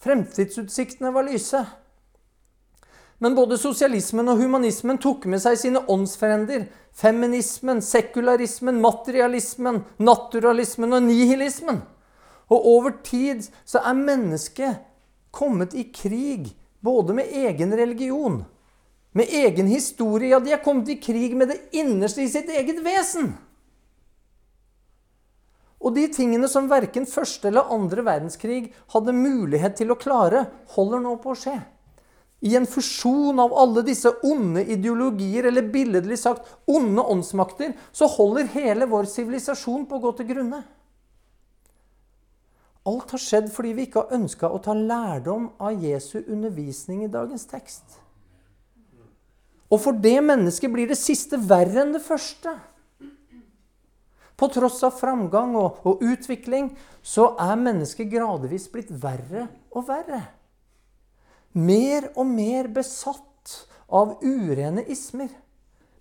Fremtidsutsiktene 0.03 1.13
var 1.15 1.25
lyse. 1.25 1.63
Men 3.23 3.37
både 3.37 3.57
sosialismen 3.57 4.27
og 4.29 4.41
humanismen 4.41 4.97
tok 4.99 5.25
med 5.31 5.39
seg 5.39 5.55
sine 5.61 5.81
åndsfrender. 5.89 6.65
Feminismen, 6.93 7.79
sekularismen, 7.81 8.81
materialismen, 8.83 9.79
naturalismen 9.97 10.97
og 10.97 11.05
nihilismen. 11.05 11.79
Og 12.51 12.67
over 12.75 12.97
tid 13.05 13.45
så 13.65 13.79
er 13.79 13.95
mennesket 13.97 14.83
kommet 15.33 15.73
i 15.73 15.87
krig 15.95 16.51
både 16.83 17.15
med 17.15 17.31
egen 17.31 17.71
religion, 17.79 18.41
med 19.13 19.29
egen 19.29 19.69
historie. 19.71 20.33
Ja, 20.33 20.41
de 20.43 20.53
er 20.53 20.63
kommet 20.63 20.89
i 20.93 20.99
krig 21.01 21.35
med 21.37 21.53
det 21.53 21.59
innerste 21.77 22.23
i 22.23 22.31
sitt 22.31 22.49
eget 22.51 22.81
vesen. 22.85 23.33
Og 25.83 25.95
de 25.97 26.05
tingene 26.15 26.47
som 26.47 26.69
verken 26.71 27.05
første 27.09 27.49
eller 27.49 27.71
andre 27.73 28.05
verdenskrig 28.07 28.69
hadde 28.93 29.15
mulighet 29.15 29.75
til 29.81 29.91
å 29.91 29.99
klare, 29.99 30.45
holder 30.75 31.03
nå 31.03 31.17
på 31.23 31.33
å 31.33 31.39
skje. 31.39 31.57
I 32.43 32.55
en 32.59 32.67
fusjon 32.67 33.39
av 33.39 33.53
alle 33.55 33.83
disse 33.87 34.11
onde 34.27 34.65
ideologier, 34.75 35.47
eller 35.47 35.67
billedlig 35.71 36.17
sagt 36.19 36.49
onde 36.67 37.03
åndsmakter, 37.03 37.71
så 37.95 38.07
holder 38.11 38.51
hele 38.55 38.87
vår 38.91 39.07
sivilisasjon 39.11 39.85
på 39.87 39.99
å 39.99 40.03
gå 40.07 40.11
til 40.19 40.31
grunne. 40.33 40.63
Alt 42.83 43.13
har 43.15 43.23
skjedd 43.23 43.47
fordi 43.51 43.71
vi 43.77 43.85
ikke 43.87 44.03
har 44.03 44.17
ønska 44.19 44.49
å 44.51 44.59
ta 44.63 44.75
lærdom 44.75 45.53
av 45.63 45.83
Jesu 45.83 46.17
undervisning 46.25 47.05
i 47.05 47.11
dagens 47.11 47.47
tekst. 47.47 48.02
Og 49.73 49.81
for 49.81 49.97
det 49.97 50.19
mennesket 50.21 50.69
blir 50.69 50.91
det 50.91 50.99
siste 50.99 51.39
verre 51.49 51.81
enn 51.81 51.95
det 51.95 52.03
første. 52.05 52.53
På 54.37 54.49
tross 54.53 54.81
av 54.85 54.95
framgang 54.97 55.55
og, 55.57 55.81
og 55.87 56.01
utvikling 56.05 56.71
så 57.05 57.31
er 57.41 57.59
mennesket 57.59 58.11
gradvis 58.11 58.67
blitt 58.69 58.91
verre 59.01 59.47
og 59.73 59.87
verre. 59.87 60.21
Mer 61.53 62.09
og 62.13 62.27
mer 62.29 62.69
besatt 62.73 63.53
av 63.93 64.17
urene 64.25 64.85
ismer. 64.89 65.29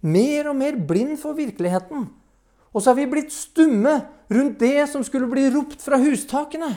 Mer 0.03 0.49
og 0.51 0.57
mer 0.59 0.77
blind 0.77 1.19
for 1.21 1.37
virkeligheten. 1.39 2.09
Og 2.73 2.81
så 2.81 2.91
har 2.91 2.99
vi 2.99 3.11
blitt 3.11 3.33
stumme 3.35 3.99
rundt 4.33 4.59
det 4.63 4.89
som 4.91 5.05
skulle 5.05 5.29
bli 5.31 5.47
ropt 5.53 5.85
fra 5.85 6.01
hustakene. 6.01 6.73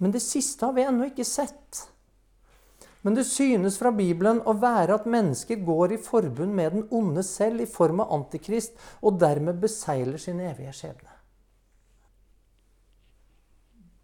Men 0.00 0.12
det 0.14 0.22
siste 0.24 0.66
har 0.66 0.74
vi 0.74 0.84
ennå 0.88 1.10
ikke 1.10 1.26
sett. 1.28 1.86
Men 3.02 3.16
det 3.16 3.24
synes 3.24 3.78
fra 3.80 3.92
Bibelen 3.96 4.42
å 4.44 4.52
være 4.60 4.98
at 4.98 5.08
mennesker 5.08 5.62
går 5.64 5.94
i 5.96 6.00
forbund 6.04 6.52
med 6.56 6.74
den 6.76 6.84
onde 6.92 7.24
selv 7.24 7.64
i 7.64 7.68
form 7.70 8.02
av 8.04 8.12
antikrist, 8.18 8.76
og 9.00 9.16
dermed 9.22 9.60
beseiler 9.62 10.20
sin 10.20 10.42
evige 10.44 10.74
skjebne. 10.76 11.14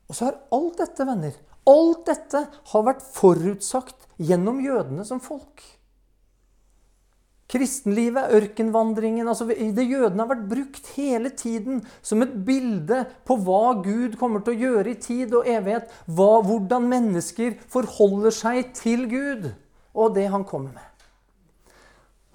Og 0.07 0.17
så 0.17 0.29
har 0.29 0.39
alt 0.55 0.81
dette, 0.81 1.05
venner, 1.05 1.37
alt 1.67 2.07
dette 2.07 2.45
har 2.73 2.87
vært 2.87 3.05
forutsagt 3.13 4.07
gjennom 4.23 4.63
jødene 4.65 5.05
som 5.05 5.21
folk. 5.21 5.65
Kristenlivet, 7.47 8.33
ørkenvandringen 8.35 9.29
altså 9.31 9.47
Det 9.47 9.85
jødene 9.87 10.25
har 10.25 10.33
vært 10.33 10.49
brukt 10.51 10.89
hele 10.97 11.31
tiden 11.31 11.79
som 12.03 12.25
et 12.25 12.33
bilde 12.47 13.05
på 13.29 13.37
hva 13.47 13.77
Gud 13.85 14.17
kommer 14.19 14.43
til 14.43 14.57
å 14.57 14.65
gjøre 14.65 14.91
i 14.91 14.99
tid 14.99 15.37
og 15.37 15.47
evighet. 15.47 15.87
Hva, 16.11 16.41
hvordan 16.43 16.89
mennesker 16.91 17.55
forholder 17.71 18.35
seg 18.35 18.75
til 18.75 19.07
Gud 19.13 19.49
og 19.95 20.19
det 20.19 20.27
han 20.33 20.45
kommer 20.49 20.75
med. 20.75 20.93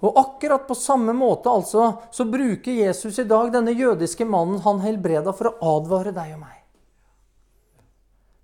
Og 0.02 0.16
akkurat 0.18 0.64
på 0.66 0.74
samme 0.74 1.12
måte 1.14 1.52
altså, 1.52 1.92
så 2.10 2.26
bruker 2.26 2.74
Jesus 2.74 3.20
i 3.22 3.28
dag 3.28 3.52
denne 3.54 3.74
jødiske 3.76 4.26
mannen 4.26 4.58
han 4.64 4.80
helbreda, 4.82 5.30
for 5.36 5.52
å 5.52 5.76
advare 5.76 6.10
deg 6.16 6.34
og 6.34 6.40
meg. 6.42 6.56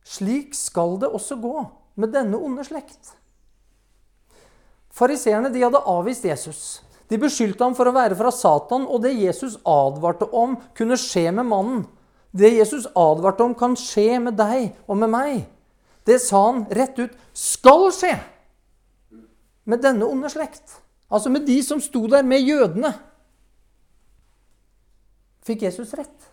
Slik 0.09 0.55
skal 0.57 0.95
det 1.03 1.11
også 1.11 1.41
gå 1.43 1.57
med 1.99 2.15
denne 2.15 2.39
onde 2.39 2.63
slekt. 2.65 3.18
Fariseerne 4.99 5.53
hadde 5.55 5.85
avvist 5.87 6.27
Jesus. 6.27 6.63
De 7.09 7.19
beskyldte 7.21 7.63
ham 7.65 7.77
for 7.77 7.89
å 7.89 7.95
være 7.95 8.17
fra 8.19 8.33
Satan, 8.35 8.85
og 8.85 9.05
det 9.05 9.15
Jesus 9.17 9.57
advarte 9.63 10.27
om, 10.35 10.57
kunne 10.77 10.99
skje 10.99 11.29
med 11.33 11.47
mannen. 11.49 11.85
Det 12.35 12.51
Jesus 12.53 12.89
advarte 12.99 13.47
om, 13.47 13.55
kan 13.57 13.77
skje 13.79 14.19
med 14.21 14.37
deg 14.37 14.75
og 14.87 14.99
med 15.01 15.13
meg. 15.13 15.47
Det 16.05 16.19
sa 16.21 16.43
han 16.49 16.65
rett 16.75 16.99
ut 16.99 17.15
skal 17.37 17.89
skje 17.95 18.13
med 19.69 19.83
denne 19.85 20.09
onde 20.09 20.31
slekt. 20.33 20.81
Altså 21.09 21.33
med 21.33 21.47
de 21.49 21.57
som 21.65 21.81
sto 21.81 22.05
der, 22.11 22.27
med 22.27 22.45
jødene. 22.45 22.91
Fikk 25.47 25.65
Jesus 25.65 25.95
rett? 25.97 26.27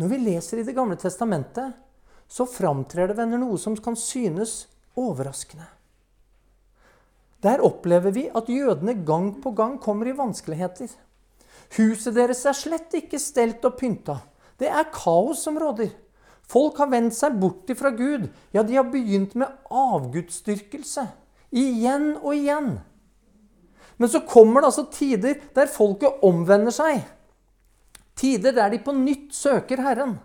Når 0.00 0.08
vi 0.10 0.18
leser 0.24 0.58
i 0.58 0.66
Det 0.66 0.74
gamle 0.74 0.96
testamentet, 0.98 1.76
så 2.26 2.48
framtrer 2.48 3.10
det 3.10 3.18
venner 3.18 3.38
noe 3.38 3.60
som 3.60 3.76
kan 3.76 3.94
synes 3.98 4.64
overraskende. 4.98 5.68
Der 7.42 7.62
opplever 7.66 8.14
vi 8.14 8.28
at 8.30 8.50
jødene 8.50 8.94
gang 9.06 9.34
på 9.42 9.50
gang 9.50 9.80
kommer 9.80 10.06
i 10.06 10.16
vanskeligheter. 10.16 10.92
Huset 11.76 12.14
deres 12.14 12.44
er 12.46 12.54
slett 12.56 12.94
ikke 12.94 13.18
stelt 13.18 13.64
og 13.66 13.78
pynta. 13.80 14.20
Det 14.60 14.68
er 14.70 14.90
kaos 14.94 15.42
som 15.42 15.58
råder. 15.58 15.90
Folk 16.48 16.78
har 16.78 16.90
vendt 16.92 17.16
seg 17.16 17.38
bort 17.40 17.70
ifra 17.72 17.90
Gud. 17.96 18.28
Ja, 18.52 18.62
de 18.62 18.76
har 18.76 18.90
begynt 18.92 19.34
med 19.34 19.50
avgudsdyrkelse. 19.70 21.06
Igjen 21.50 22.12
og 22.20 22.34
igjen. 22.36 22.76
Men 23.98 24.10
så 24.10 24.22
kommer 24.26 24.60
det 24.60 24.70
altså 24.70 24.86
tider 24.92 25.40
der 25.54 25.70
folket 25.70 26.22
omvender 26.26 26.74
seg. 26.74 27.02
Tider 28.18 28.54
der 28.54 28.70
de 28.72 28.80
på 28.84 28.94
nytt 28.94 29.32
søker 29.34 29.82
Herren. 29.82 30.18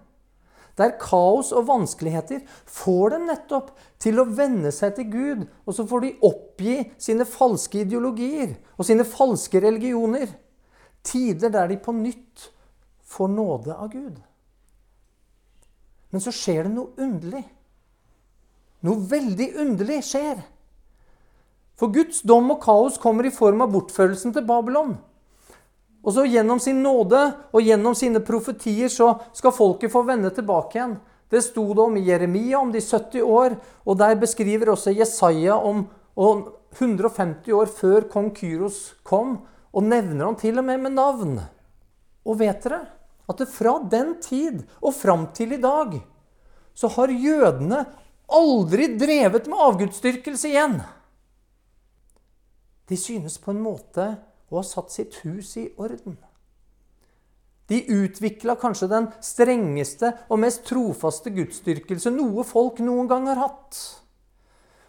Der 0.78 0.94
kaos 1.02 1.50
og 1.58 1.66
vanskeligheter 1.72 2.44
får 2.70 3.16
dem 3.16 3.26
nettopp 3.32 3.72
til 4.02 4.22
å 4.22 4.28
venne 4.30 4.70
seg 4.74 4.94
til 4.98 5.10
Gud. 5.10 5.46
Og 5.66 5.74
så 5.74 5.88
får 5.90 6.06
de 6.06 6.14
oppgi 6.28 6.76
sine 7.02 7.26
falske 7.26 7.82
ideologier 7.82 8.54
og 8.78 8.86
sine 8.86 9.08
falske 9.08 9.62
religioner. 9.64 10.30
Tider 11.08 11.54
der 11.54 11.72
de 11.72 11.80
på 11.82 11.96
nytt 11.98 12.52
får 13.08 13.32
nåde 13.34 13.74
av 13.74 13.90
Gud. 13.94 14.20
Men 16.14 16.24
så 16.24 16.34
skjer 16.36 16.68
det 16.68 16.76
noe 16.76 16.94
underlig. 17.02 17.44
Noe 18.86 19.02
veldig 19.10 19.50
underlig 19.64 20.04
skjer. 20.06 20.44
For 21.78 21.94
Guds 21.94 22.24
dom 22.26 22.50
og 22.54 22.62
kaos 22.64 22.98
kommer 23.02 23.26
i 23.26 23.34
form 23.34 23.62
av 23.66 23.74
bortførelsen 23.74 24.34
til 24.34 24.46
Babylon. 24.46 24.96
Og 26.08 26.14
så 26.16 26.24
Gjennom 26.24 26.60
sin 26.64 26.80
nåde 26.80 27.20
og 27.52 27.62
gjennom 27.62 27.96
sine 27.96 28.22
profetier 28.24 28.88
så 28.88 29.10
skal 29.36 29.52
folket 29.52 29.92
få 29.92 30.06
vende 30.08 30.32
tilbake 30.32 30.78
igjen. 30.80 30.96
Det 31.28 31.42
sto 31.44 31.66
det 31.76 31.84
om 31.84 31.98
Jeremia 32.00 32.62
om 32.62 32.72
de 32.72 32.80
70 32.80 33.26
år, 33.28 33.58
og 33.84 33.98
der 34.00 34.16
beskriver 34.16 34.72
også 34.72 34.94
Jesaja 34.96 35.58
om 35.60 35.84
150 36.16 37.52
år 37.52 37.68
før 37.76 38.08
kong 38.08 38.30
Kyros 38.38 38.96
kom, 39.04 39.42
og 39.76 39.84
nevner 39.84 40.30
han 40.30 40.40
til 40.40 40.62
og 40.62 40.66
med 40.70 40.80
med 40.86 40.96
navn. 40.96 41.34
Og 42.24 42.40
vet 42.40 42.64
dere 42.64 42.86
at 43.28 43.44
det 43.44 43.50
fra 43.52 43.76
den 43.84 44.16
tid 44.24 44.64
og 44.80 44.96
fram 44.96 45.28
til 45.36 45.58
i 45.58 45.60
dag 45.60 46.00
så 46.78 46.88
har 46.94 47.12
jødene 47.12 47.82
aldri 48.32 48.94
drevet 48.96 49.48
med 49.50 49.64
avgudsdyrkelse 49.68 50.54
igjen. 50.54 50.80
De 52.88 52.96
synes 52.96 53.36
på 53.44 53.52
en 53.52 53.64
måte 53.64 54.08
å 54.50 54.60
har 54.60 54.68
satt 54.68 54.94
sitt 54.94 55.20
hus 55.26 55.56
i 55.60 55.68
orden. 55.78 56.18
De 57.68 57.82
utvikla 57.92 58.56
kanskje 58.56 58.88
den 58.88 59.10
strengeste 59.24 60.14
og 60.32 60.40
mest 60.40 60.64
trofaste 60.70 61.34
gudsdyrkelse 61.36 62.14
noe 62.16 62.46
folk 62.48 62.80
noen 62.80 63.10
gang 63.12 63.28
har 63.28 63.42
hatt. 63.44 63.80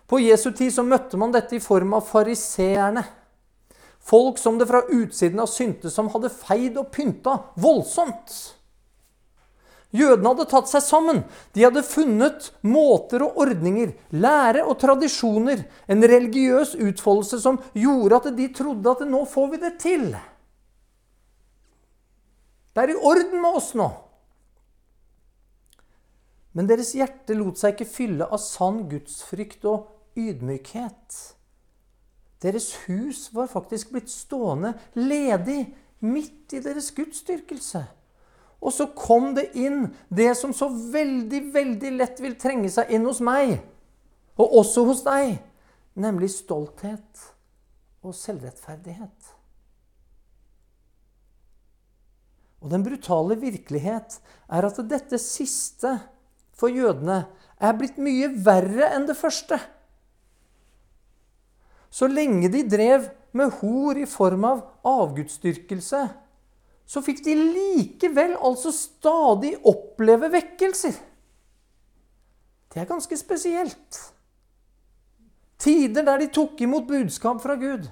På 0.08 0.20
Jesu 0.22 0.52
tid 0.56 0.72
så 0.72 0.84
møtte 0.86 1.18
man 1.20 1.34
dette 1.34 1.58
i 1.58 1.62
form 1.62 1.96
av 1.98 2.06
fariseerne. 2.06 3.02
Folk 3.98 4.38
som 4.40 4.56
det 4.60 4.68
fra 4.70 4.84
utsiden 4.86 5.42
av 5.42 5.50
syntes 5.50 5.96
som 5.98 6.08
hadde 6.14 6.30
feid 6.32 6.78
og 6.80 6.88
pynta 6.94 7.34
voldsomt. 7.60 8.36
Jødene 9.94 10.34
hadde 10.34 10.44
tatt 10.50 10.68
seg 10.68 10.82
sammen. 10.84 11.22
De 11.56 11.64
hadde 11.64 11.84
funnet 11.86 12.50
måter 12.66 13.24
og 13.24 13.38
ordninger, 13.40 13.94
lære 14.12 14.66
og 14.68 14.76
tradisjoner, 14.82 15.62
en 15.88 16.04
religiøs 16.04 16.74
utfoldelse 16.76 17.40
som 17.40 17.60
gjorde 17.72 18.18
at 18.20 18.28
de 18.36 18.50
trodde 18.52 18.92
at 18.92 19.06
nå 19.08 19.22
får 19.28 19.48
vi 19.54 19.62
det 19.62 19.72
til. 19.80 20.10
Det 22.76 22.84
er 22.84 22.92
i 22.92 23.00
orden 23.00 23.40
med 23.40 23.56
oss 23.58 23.72
nå. 23.78 23.88
Men 26.52 26.68
deres 26.68 26.92
hjerte 26.96 27.36
lot 27.38 27.58
seg 27.60 27.74
ikke 27.74 27.88
fylle 27.88 28.28
av 28.28 28.40
sann 28.42 28.84
gudsfrykt 28.90 29.64
og 29.70 29.88
ydmykhet. 30.18 31.18
Deres 32.42 32.72
hus 32.84 33.28
var 33.34 33.50
faktisk 33.50 33.94
blitt 33.94 34.12
stående 34.12 34.76
ledig 34.98 35.62
midt 36.04 36.54
i 36.54 36.60
deres 36.62 36.92
gudsdyrkelse. 36.94 37.82
Og 38.58 38.74
så 38.74 38.88
kom 38.90 39.32
det 39.36 39.52
inn 39.58 39.86
det 40.10 40.32
som 40.38 40.52
så 40.56 40.66
veldig, 40.68 41.42
veldig 41.54 41.92
lett 41.94 42.20
vil 42.22 42.34
trenge 42.40 42.70
seg 42.74 42.90
inn 42.94 43.06
hos 43.06 43.22
meg, 43.24 43.58
og 44.38 44.60
også 44.62 44.84
hos 44.88 45.04
deg, 45.06 45.38
nemlig 45.98 46.30
stolthet 46.34 47.26
og 48.02 48.14
selvrettferdighet. 48.18 49.34
Og 52.58 52.70
den 52.72 52.82
brutale 52.82 53.38
virkelighet 53.38 54.18
er 54.50 54.66
at 54.66 54.80
dette 54.90 55.20
siste 55.22 55.94
for 56.58 56.74
jødene 56.74 57.22
er 57.62 57.76
blitt 57.78 57.98
mye 58.02 58.30
verre 58.42 58.90
enn 58.94 59.06
det 59.06 59.18
første. 59.18 59.58
Så 61.90 62.08
lenge 62.10 62.50
de 62.52 62.64
drev 62.68 63.06
med 63.36 63.54
hor 63.60 63.98
i 63.98 64.06
form 64.08 64.44
av 64.48 64.64
avgudsdyrkelse, 64.86 66.02
så 66.88 67.02
fikk 67.04 67.20
de 67.26 67.34
likevel 67.36 68.32
altså 68.40 68.72
stadig 68.72 69.52
oppleve 69.68 70.30
vekkelser. 70.32 70.96
Det 72.72 72.80
er 72.80 72.88
ganske 72.88 73.16
spesielt. 73.20 74.00
Tider 75.60 76.06
der 76.06 76.22
de 76.22 76.30
tok 76.32 76.60
imot 76.64 76.86
budskap 76.88 77.42
fra 77.44 77.58
Gud. 77.60 77.88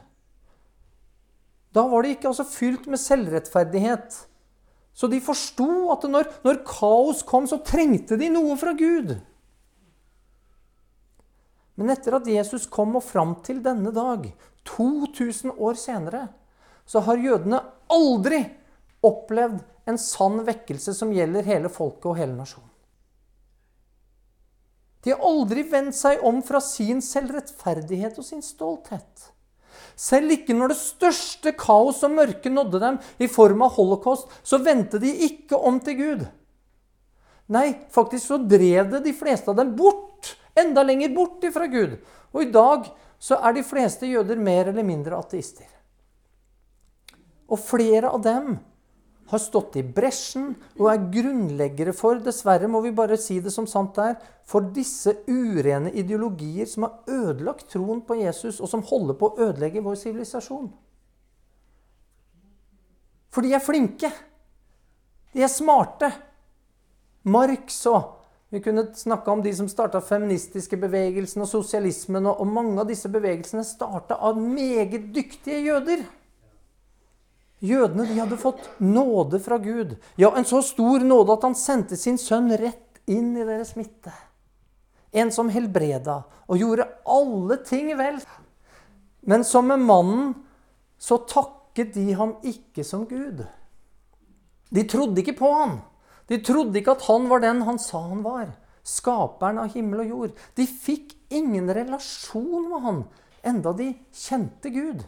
Da 1.77 1.85
var 1.91 2.05
de 2.05 2.15
ikke 2.15 2.31
altså 2.31 2.47
fylt 2.49 2.87
med 2.89 3.01
selvrettferdighet. 3.03 4.17
Så 4.97 5.11
de 5.13 5.21
forsto 5.21 5.69
at 5.93 6.07
når, 6.09 6.31
når 6.47 6.63
kaos 6.65 7.21
kom, 7.27 7.45
så 7.45 7.61
trengte 7.61 8.17
de 8.17 8.31
noe 8.33 8.57
fra 8.57 8.73
Gud. 8.79 9.13
Men 11.77 11.93
etter 11.93 12.17
at 12.17 12.29
Jesus 12.33 12.65
kom 12.73 12.97
og 12.97 13.05
fram 13.05 13.35
til 13.45 13.61
denne 13.65 13.93
dag, 13.93 14.31
2000 14.65 15.53
år 15.61 15.77
senere, 15.77 16.23
så 16.89 17.03
har 17.05 17.21
jødene 17.21 17.61
aldri 17.93 18.41
opplevd 19.07 19.63
en 19.87 19.99
sann 20.01 20.41
vekkelse 20.47 20.95
som 20.97 21.13
gjelder 21.15 21.47
hele 21.47 21.71
folket 21.73 22.11
og 22.11 22.19
hele 22.19 22.35
nasjonen. 22.35 22.73
De 25.07 25.13
har 25.15 25.23
aldri 25.23 25.63
vendt 25.71 25.95
seg 25.95 26.23
om 26.27 26.41
fra 26.43 26.59
sin 26.65 26.99
selvrettferdighet 27.05 28.17
og 28.19 28.27
sin 28.27 28.43
stolthet. 28.43 29.29
Selv 29.95 30.35
ikke 30.35 30.57
når 30.57 30.73
det 30.73 30.79
største 30.81 31.53
kaos 31.57 32.03
og 32.05 32.17
mørke 32.17 32.51
nådde 32.51 32.81
dem 32.83 32.99
i 33.23 33.29
form 33.31 33.63
av 33.63 33.77
holocaust, 33.77 34.27
så 34.43 34.59
vendte 34.59 34.99
de 35.01 35.13
ikke 35.29 35.57
om 35.57 35.79
til 35.81 35.97
Gud. 36.01 36.27
Nei, 37.55 37.69
faktisk 37.95 38.27
så 38.27 38.41
drev 38.43 38.91
det 38.91 39.05
de 39.07 39.15
fleste 39.15 39.53
av 39.53 39.61
dem 39.61 39.77
bort. 39.79 40.35
Enda 40.59 40.83
lenger 40.83 41.15
bort 41.15 41.45
ifra 41.47 41.69
Gud. 41.71 42.01
Og 42.35 42.43
i 42.43 42.51
dag 42.51 42.89
så 43.23 43.39
er 43.39 43.55
de 43.57 43.65
fleste 43.65 44.11
jøder 44.11 44.41
mer 44.43 44.73
eller 44.73 44.85
mindre 44.85 45.21
ateister. 45.23 45.69
Og 47.47 47.63
flere 47.63 48.11
av 48.11 48.25
dem 48.27 48.57
har 49.31 49.43
stått 49.43 49.77
i 49.81 49.83
bresjen 49.83 50.53
og 50.79 50.89
er 50.93 51.07
grunnleggere 51.13 51.95
for, 51.97 52.21
dessverre 52.23 52.69
må 52.71 52.81
vi 52.85 52.95
bare 52.95 53.19
si 53.21 53.41
det 53.43 53.53
som 53.55 53.67
sant 53.71 53.99
er, 54.03 54.17
for 54.47 54.69
disse 54.75 55.17
urene 55.27 55.91
ideologier 55.91 56.69
som 56.71 56.87
har 56.87 57.01
ødelagt 57.11 57.69
troen 57.73 58.05
på 58.07 58.21
Jesus, 58.21 58.61
og 58.61 58.71
som 58.71 58.85
holder 58.87 59.19
på 59.19 59.33
å 59.33 59.49
ødelegge 59.49 59.83
vår 59.83 59.99
sivilisasjon. 60.05 60.71
For 63.35 63.45
de 63.45 63.53
er 63.53 63.61
flinke. 63.61 64.09
De 65.35 65.43
er 65.45 65.53
smarte. 65.53 66.09
Marx 67.27 67.83
og 67.91 68.13
Vi 68.49 68.61
kunne 68.63 68.87
snakka 68.95 69.33
om 69.33 69.41
de 69.43 69.51
som 69.53 69.67
starta 69.69 69.99
feministiske 70.01 70.79
bevegelsen 70.79 71.43
og 71.43 71.49
sosialismen. 71.51 72.29
Og, 72.31 72.47
mange 72.47 72.79
av 72.79 72.87
disse 72.87 73.11
bevegelsene 73.11 73.65
starta 73.67 74.21
av 74.23 74.39
meget 74.39 75.11
dyktige 75.13 75.59
jøder. 75.67 76.05
Jødene 77.65 78.05
de 78.05 78.19
hadde 78.21 78.37
fått 78.37 78.69
nåde 78.79 79.41
fra 79.41 79.59
Gud. 79.59 79.97
Ja, 80.21 80.35
en 80.37 80.45
så 80.45 80.61
stor 80.63 81.01
nåde 81.01 81.33
at 81.33 81.47
han 81.47 81.57
sendte 81.57 81.97
sin 81.97 82.19
sønn 82.21 82.51
rett 82.53 83.01
inn 83.09 83.33
i 83.37 83.47
deres 83.49 83.75
midte. 83.79 84.13
En 85.17 85.33
som 85.33 85.49
helbreda 85.49 86.21
og 86.47 86.61
gjorde 86.61 86.89
alle 87.09 87.57
ting 87.65 87.89
vel. 87.97 88.21
Men 89.25 89.45
som 89.45 89.71
med 89.71 89.87
mannen 89.89 90.35
så 91.01 91.19
takket 91.25 91.95
de 91.97 92.11
ham 92.19 92.37
ikke 92.45 92.85
som 92.85 93.07
Gud. 93.09 93.41
De 94.69 94.85
trodde 94.85 95.23
ikke 95.23 95.39
på 95.39 95.51
han. 95.55 95.79
De 96.29 96.41
trodde 96.45 96.77
ikke 96.79 96.97
at 96.97 97.07
han 97.09 97.29
var 97.31 97.41
den 97.41 97.63
han 97.65 97.81
sa 97.81 98.03
han 98.11 98.25
var. 98.27 98.51
Skaperen 98.87 99.63
av 99.63 99.73
himmel 99.75 100.05
og 100.05 100.13
jord. 100.13 100.41
De 100.59 100.67
fikk 100.69 101.15
ingen 101.33 101.71
relasjon 101.73 102.69
med 102.69 102.85
han 102.85 103.05
enda 103.47 103.73
de 103.79 103.93
kjente 104.15 104.71
Gud. 104.75 105.05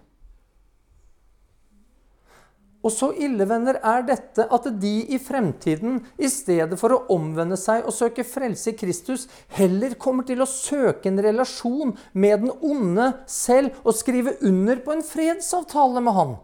Og 2.87 2.93
så 2.95 3.09
ille, 3.19 3.43
venner, 3.51 3.81
er 3.83 4.05
dette 4.07 4.45
at 4.55 4.67
de 4.79 4.93
i 5.11 5.19
fremtiden, 5.19 5.99
i 6.15 6.29
stedet 6.31 6.79
for 6.79 6.95
å 6.95 7.01
omvende 7.11 7.59
seg 7.59 7.83
og 7.83 7.95
søke 7.97 8.23
frelse 8.27 8.71
i 8.71 8.77
Kristus, 8.79 9.27
heller 9.57 9.97
kommer 9.99 10.27
til 10.29 10.45
å 10.45 10.49
søke 10.49 11.11
en 11.11 11.19
relasjon 11.25 11.97
med 12.15 12.45
den 12.45 12.53
onde 12.55 13.11
selv 13.27 13.75
og 13.83 13.97
skrive 13.99 14.37
under 14.47 14.79
på 14.85 14.95
en 14.95 15.03
fredsavtale 15.03 16.05
med 16.07 16.19
han. 16.21 16.37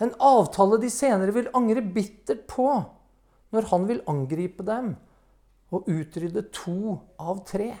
En 0.00 0.12
avtale 0.20 0.80
de 0.80 0.92
senere 0.92 1.32
vil 1.36 1.48
angre 1.56 1.84
bittert 1.84 2.44
på 2.48 2.68
når 3.50 3.72
han 3.72 3.88
vil 3.88 4.04
angripe 4.08 4.64
dem 4.64 4.94
og 5.72 5.88
utrydde 5.88 6.50
to 6.52 6.98
av 7.20 7.40
tre. 7.48 7.72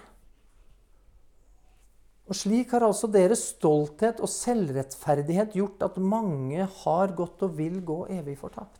Og 2.30 2.38
Slik 2.38 2.70
har 2.70 2.84
altså 2.86 3.08
deres 3.10 3.42
stolthet 3.56 4.20
og 4.22 4.30
selvrettferdighet 4.30 5.56
gjort 5.58 5.82
at 5.82 5.98
mange 5.98 6.62
har 6.62 7.14
gått 7.18 7.42
og 7.42 7.56
vil 7.58 7.80
gå 7.82 8.04
evig 8.14 8.36
fortapt. 8.38 8.78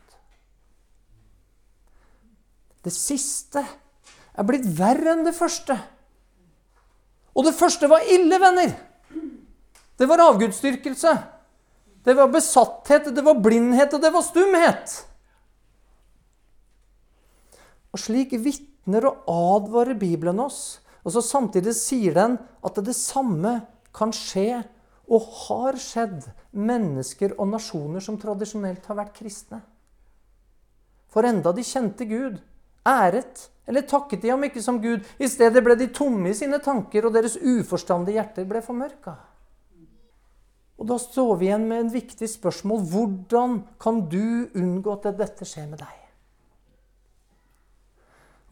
Det 2.81 2.93
siste 2.95 3.61
er 3.61 4.47
blitt 4.47 4.65
verre 4.77 5.13
enn 5.13 5.27
det 5.27 5.35
første. 5.35 5.75
Og 7.35 7.45
det 7.45 7.53
første 7.55 7.89
var 7.91 8.07
ille, 8.07 8.39
venner. 8.41 8.71
Det 9.99 10.07
var 10.09 10.23
avgudsdyrkelse. 10.23 11.11
Det 12.01 12.15
var 12.17 12.31
besatthet, 12.33 13.11
det 13.13 13.23
var 13.23 13.37
blindhet, 13.37 13.93
og 13.93 14.01
det 14.01 14.09
var 14.15 14.25
stumhet. 14.25 14.95
Og 17.91 18.01
slik 18.01 18.33
vitner 18.41 19.05
og 19.11 19.27
advarer 19.27 19.99
Bibelen 19.99 20.39
oss. 20.41 20.80
Og 21.05 21.15
så 21.15 21.23
Samtidig 21.25 21.73
sier 21.77 22.15
den 22.17 22.37
at 22.61 22.81
det 22.85 22.95
samme 22.97 23.59
kan 23.95 24.13
skje 24.15 24.61
og 25.11 25.27
har 25.47 25.79
skjedd 25.81 26.29
mennesker 26.55 27.35
og 27.37 27.49
nasjoner 27.51 28.03
som 28.03 28.19
tradisjonelt 28.21 28.85
har 28.87 28.99
vært 29.01 29.17
kristne. 29.17 29.59
For 31.11 31.27
enda 31.27 31.51
de 31.51 31.65
kjente 31.67 32.07
Gud, 32.07 32.37
æret 32.87 33.49
eller 33.67 33.85
takket 33.87 34.23
de 34.23 34.31
ham 34.31 34.43
ikke 34.43 34.63
som 34.63 34.79
Gud. 34.83 35.03
I 35.19 35.29
stedet 35.29 35.63
ble 35.63 35.75
de 35.79 35.89
tomme 35.93 36.31
i 36.31 36.37
sine 36.37 36.59
tanker, 36.63 37.05
og 37.05 37.15
deres 37.15 37.37
uforstandige 37.37 38.17
hjerter 38.17 38.47
ble 38.49 38.63
formørka. 38.65 39.15
Og 40.81 40.87
Da 40.89 40.97
står 40.97 41.35
vi 41.37 41.45
igjen 41.45 41.67
med 41.69 41.83
en 41.83 41.93
viktig 41.93 42.27
spørsmål. 42.29 42.81
Hvordan 42.89 43.59
kan 43.79 44.01
du 44.09 44.49
unngå 44.57 44.95
at 44.97 45.11
dette 45.19 45.45
skjer 45.45 45.69
med 45.69 45.83
deg? 45.83 46.00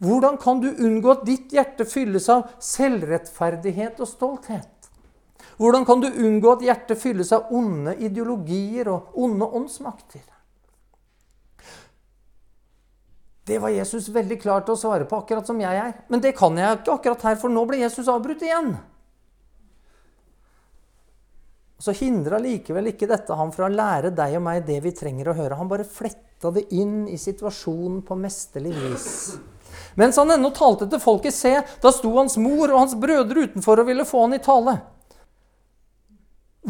Hvordan 0.00 0.38
kan 0.40 0.62
du 0.62 0.70
unngå 0.72 1.12
at 1.12 1.24
ditt 1.28 1.52
hjerte 1.52 1.84
fylles 1.84 2.28
av 2.32 2.48
selvrettferdighet 2.64 4.00
og 4.00 4.08
stolthet? 4.08 4.88
Hvordan 5.60 5.84
kan 5.84 6.00
du 6.00 6.08
unngå 6.08 6.54
at 6.54 6.62
hjertet 6.64 6.96
fylles 7.02 7.34
av 7.36 7.50
onde 7.52 7.92
ideologier 8.00 8.88
og 8.88 9.18
onde 9.20 9.44
åndsmakter? 9.44 10.22
Det 13.44 13.58
var 13.60 13.74
Jesus 13.74 14.08
veldig 14.14 14.38
klar 14.40 14.64
til 14.64 14.72
å 14.76 14.80
svare 14.80 15.04
på, 15.10 15.20
akkurat 15.20 15.44
som 15.48 15.60
jeg 15.60 15.76
er. 15.76 15.92
Men 16.08 16.22
det 16.24 16.32
kan 16.38 16.56
jeg 16.56 16.78
ikke 16.78 16.94
akkurat 16.96 17.26
her, 17.28 17.36
for 17.40 17.52
nå 17.52 17.66
ble 17.68 17.82
Jesus 17.82 18.08
avbrutt 18.08 18.44
igjen. 18.46 18.72
Så 21.80 21.92
hindra 21.96 22.40
likevel 22.40 22.92
ikke 22.92 23.08
dette 23.10 23.36
ham 23.36 23.52
fra 23.52 23.68
å 23.68 23.72
lære 23.72 24.14
deg 24.16 24.36
og 24.38 24.44
meg 24.48 24.64
det 24.68 24.80
vi 24.84 24.96
trenger 24.96 25.32
å 25.32 25.36
høre. 25.36 25.60
Han 25.60 25.68
bare 25.68 25.88
fletta 25.88 26.52
det 26.56 26.66
inn 26.76 27.08
i 27.08 27.20
situasjonen 27.20 28.00
på 28.06 28.16
mesterlig 28.20 28.76
vis. 28.76 29.10
Mens 30.00 30.16
han 30.16 30.32
ennå 30.32 30.48
talte 30.56 30.88
til 30.88 31.02
folket, 31.02 31.36
se, 31.36 31.58
da 31.82 31.92
sto 31.92 32.14
hans 32.16 32.38
mor 32.40 32.70
og 32.70 32.78
hans 32.78 32.96
brødre 32.96 33.44
utenfor 33.50 33.82
og 33.82 33.90
ville 33.90 34.06
få 34.08 34.24
han 34.24 34.38
i 34.38 34.42
tale. 34.42 34.78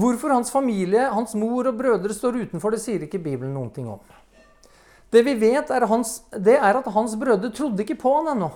Hvorfor 0.01 0.35
hans 0.35 0.51
familie, 0.51 1.05
hans 1.15 1.37
mor 1.39 1.69
og 1.71 1.77
brødre 1.79 2.15
står 2.15 2.41
utenfor, 2.47 2.75
det 2.75 2.83
sier 2.83 3.05
ikke 3.07 3.23
Bibelen 3.23 3.55
noen 3.55 3.71
ting 3.75 3.87
om. 3.91 4.01
Det 5.11 5.23
vi 5.27 5.35
vet, 5.39 5.71
er, 5.71 5.87
hans, 5.91 6.21
det 6.35 6.57
er 6.59 6.79
at 6.79 6.91
hans 6.95 7.15
brødre 7.19 7.53
trodde 7.55 7.83
ikke 7.85 7.99
på 8.03 8.17
han 8.19 8.33
ennå. 8.35 8.51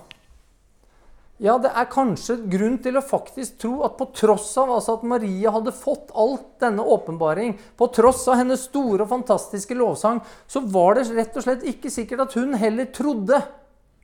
Ja, 1.43 1.57
det 1.59 1.73
er 1.75 1.89
kanskje 1.91 2.37
grunn 2.47 2.77
til 2.83 2.95
å 2.95 3.03
faktisk 3.03 3.57
tro 3.59 3.73
at 3.83 3.97
på 3.99 4.07
tross 4.15 4.53
av 4.59 4.71
altså 4.71 4.95
at 4.95 5.07
Maria 5.07 5.51
hadde 5.51 5.75
fått 5.75 6.13
alt 6.15 6.45
denne 6.63 6.83
åpenbaring, 6.95 7.57
på 7.75 7.89
tross 7.95 8.23
av 8.31 8.39
hennes 8.39 8.63
store 8.69 9.03
og 9.03 9.11
fantastiske 9.11 9.75
lovsang, 9.75 10.23
så 10.47 10.63
var 10.63 10.95
det 10.95 11.09
rett 11.11 11.35
og 11.35 11.43
slett 11.43 11.67
ikke 11.67 11.91
sikkert 11.91 12.27
at 12.27 12.39
hun 12.39 12.55
heller 12.59 12.87
trodde 12.95 13.41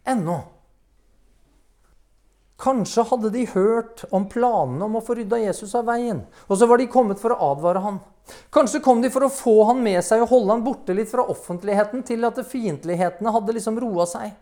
ennå. 0.04 0.42
Kanskje 2.62 3.08
hadde 3.10 3.32
de 3.34 3.47
hørt 3.56 4.04
om 4.13 4.28
planene 4.30 4.86
om 4.86 5.00
å 5.00 5.02
få 5.02 5.15
rydda 5.17 5.39
Jesus 5.41 5.74
av 5.78 5.88
veien, 5.89 6.19
og 6.45 6.60
så 6.60 6.67
var 6.69 6.78
de 6.78 6.91
kommet 6.93 7.21
for 7.21 7.34
å 7.34 7.52
advare 7.56 7.82
han. 7.82 7.97
Kanskje 8.54 8.84
kom 8.86 9.02
de 9.02 9.10
for 9.10 9.26
å 9.26 9.32
få 9.34 9.56
han 9.71 9.82
med 9.82 9.97
seg 10.06 10.21
og 10.21 10.30
holde 10.30 10.54
han 10.54 10.65
borte 10.65 10.93
litt 10.93 11.10
fra 11.10 11.26
offentligheten 11.34 12.06
til 12.06 12.28
at 12.28 12.38
fiendtlighetene 12.45 13.34
hadde 13.34 13.56
liksom 13.58 13.80
roa 13.82 14.06
seg. 14.10 14.36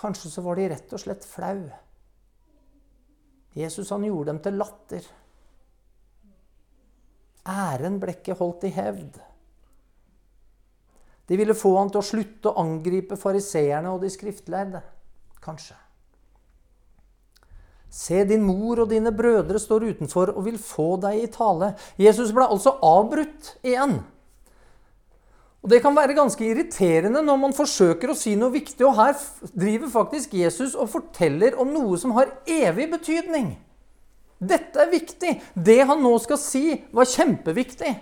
Kanskje 0.00 0.32
så 0.32 0.46
var 0.46 0.56
de 0.56 0.70
rett 0.72 0.96
og 0.96 1.04
slett 1.04 1.28
flau. 1.28 1.60
Jesus 3.54 3.92
han 3.92 4.08
gjorde 4.08 4.32
dem 4.32 4.40
til 4.48 4.58
latter. 4.58 5.12
Æren 7.44 8.00
ble 8.00 8.16
ikke 8.16 8.40
holdt 8.40 8.64
i 8.64 8.72
hevd. 8.74 9.20
De 11.28 11.36
ville 11.36 11.56
få 11.56 11.76
han 11.76 11.92
til 11.92 12.00
å 12.00 12.08
slutte 12.08 12.50
å 12.50 12.60
angripe 12.64 13.20
fariseerne 13.20 13.92
og 13.92 14.02
de 14.04 14.12
skriftlærde. 14.12 14.80
Kanskje. 15.44 15.83
Se, 17.94 18.24
din 18.26 18.42
mor 18.42 18.82
og 18.82 18.90
dine 18.90 19.12
brødre 19.14 19.60
står 19.62 19.86
utenfor 19.92 20.32
og 20.34 20.48
vil 20.48 20.58
få 20.58 20.96
deg 21.04 21.20
i 21.22 21.30
tale. 21.30 21.74
Jesus 22.00 22.32
ble 22.34 22.48
altså 22.50 22.74
avbrutt 22.82 23.52
igjen. 23.62 24.00
Og 25.64 25.70
Det 25.70 25.78
kan 25.80 25.94
være 25.96 26.16
ganske 26.16 26.44
irriterende 26.44 27.22
når 27.24 27.38
man 27.40 27.54
forsøker 27.56 28.10
å 28.12 28.16
si 28.18 28.34
noe 28.36 28.52
viktig. 28.52 28.82
Og 28.84 28.98
her 28.98 29.14
driver 29.54 29.92
faktisk 29.92 30.34
Jesus 30.36 30.74
og 30.74 30.90
forteller 30.92 31.54
om 31.56 31.70
noe 31.72 31.96
som 32.00 32.12
har 32.18 32.34
evig 32.44 32.90
betydning. 32.92 33.54
Dette 34.42 34.82
er 34.82 34.90
viktig. 34.92 35.38
Det 35.54 35.78
han 35.88 36.02
nå 36.04 36.12
skal 36.20 36.40
si, 36.42 36.74
var 36.92 37.08
kjempeviktig. 37.08 37.94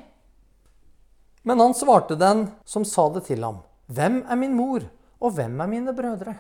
Men 1.47 1.63
han 1.63 1.77
svarte 1.77 2.17
den 2.19 2.49
som 2.65 2.87
sa 2.89 3.07
det 3.15 3.27
til 3.29 3.45
ham. 3.45 3.61
Hvem 3.93 4.23
er 4.25 4.41
min 4.41 4.57
mor, 4.57 4.89
og 5.21 5.37
hvem 5.37 5.61
er 5.61 5.71
mine 5.71 5.95
brødre? 5.95 6.35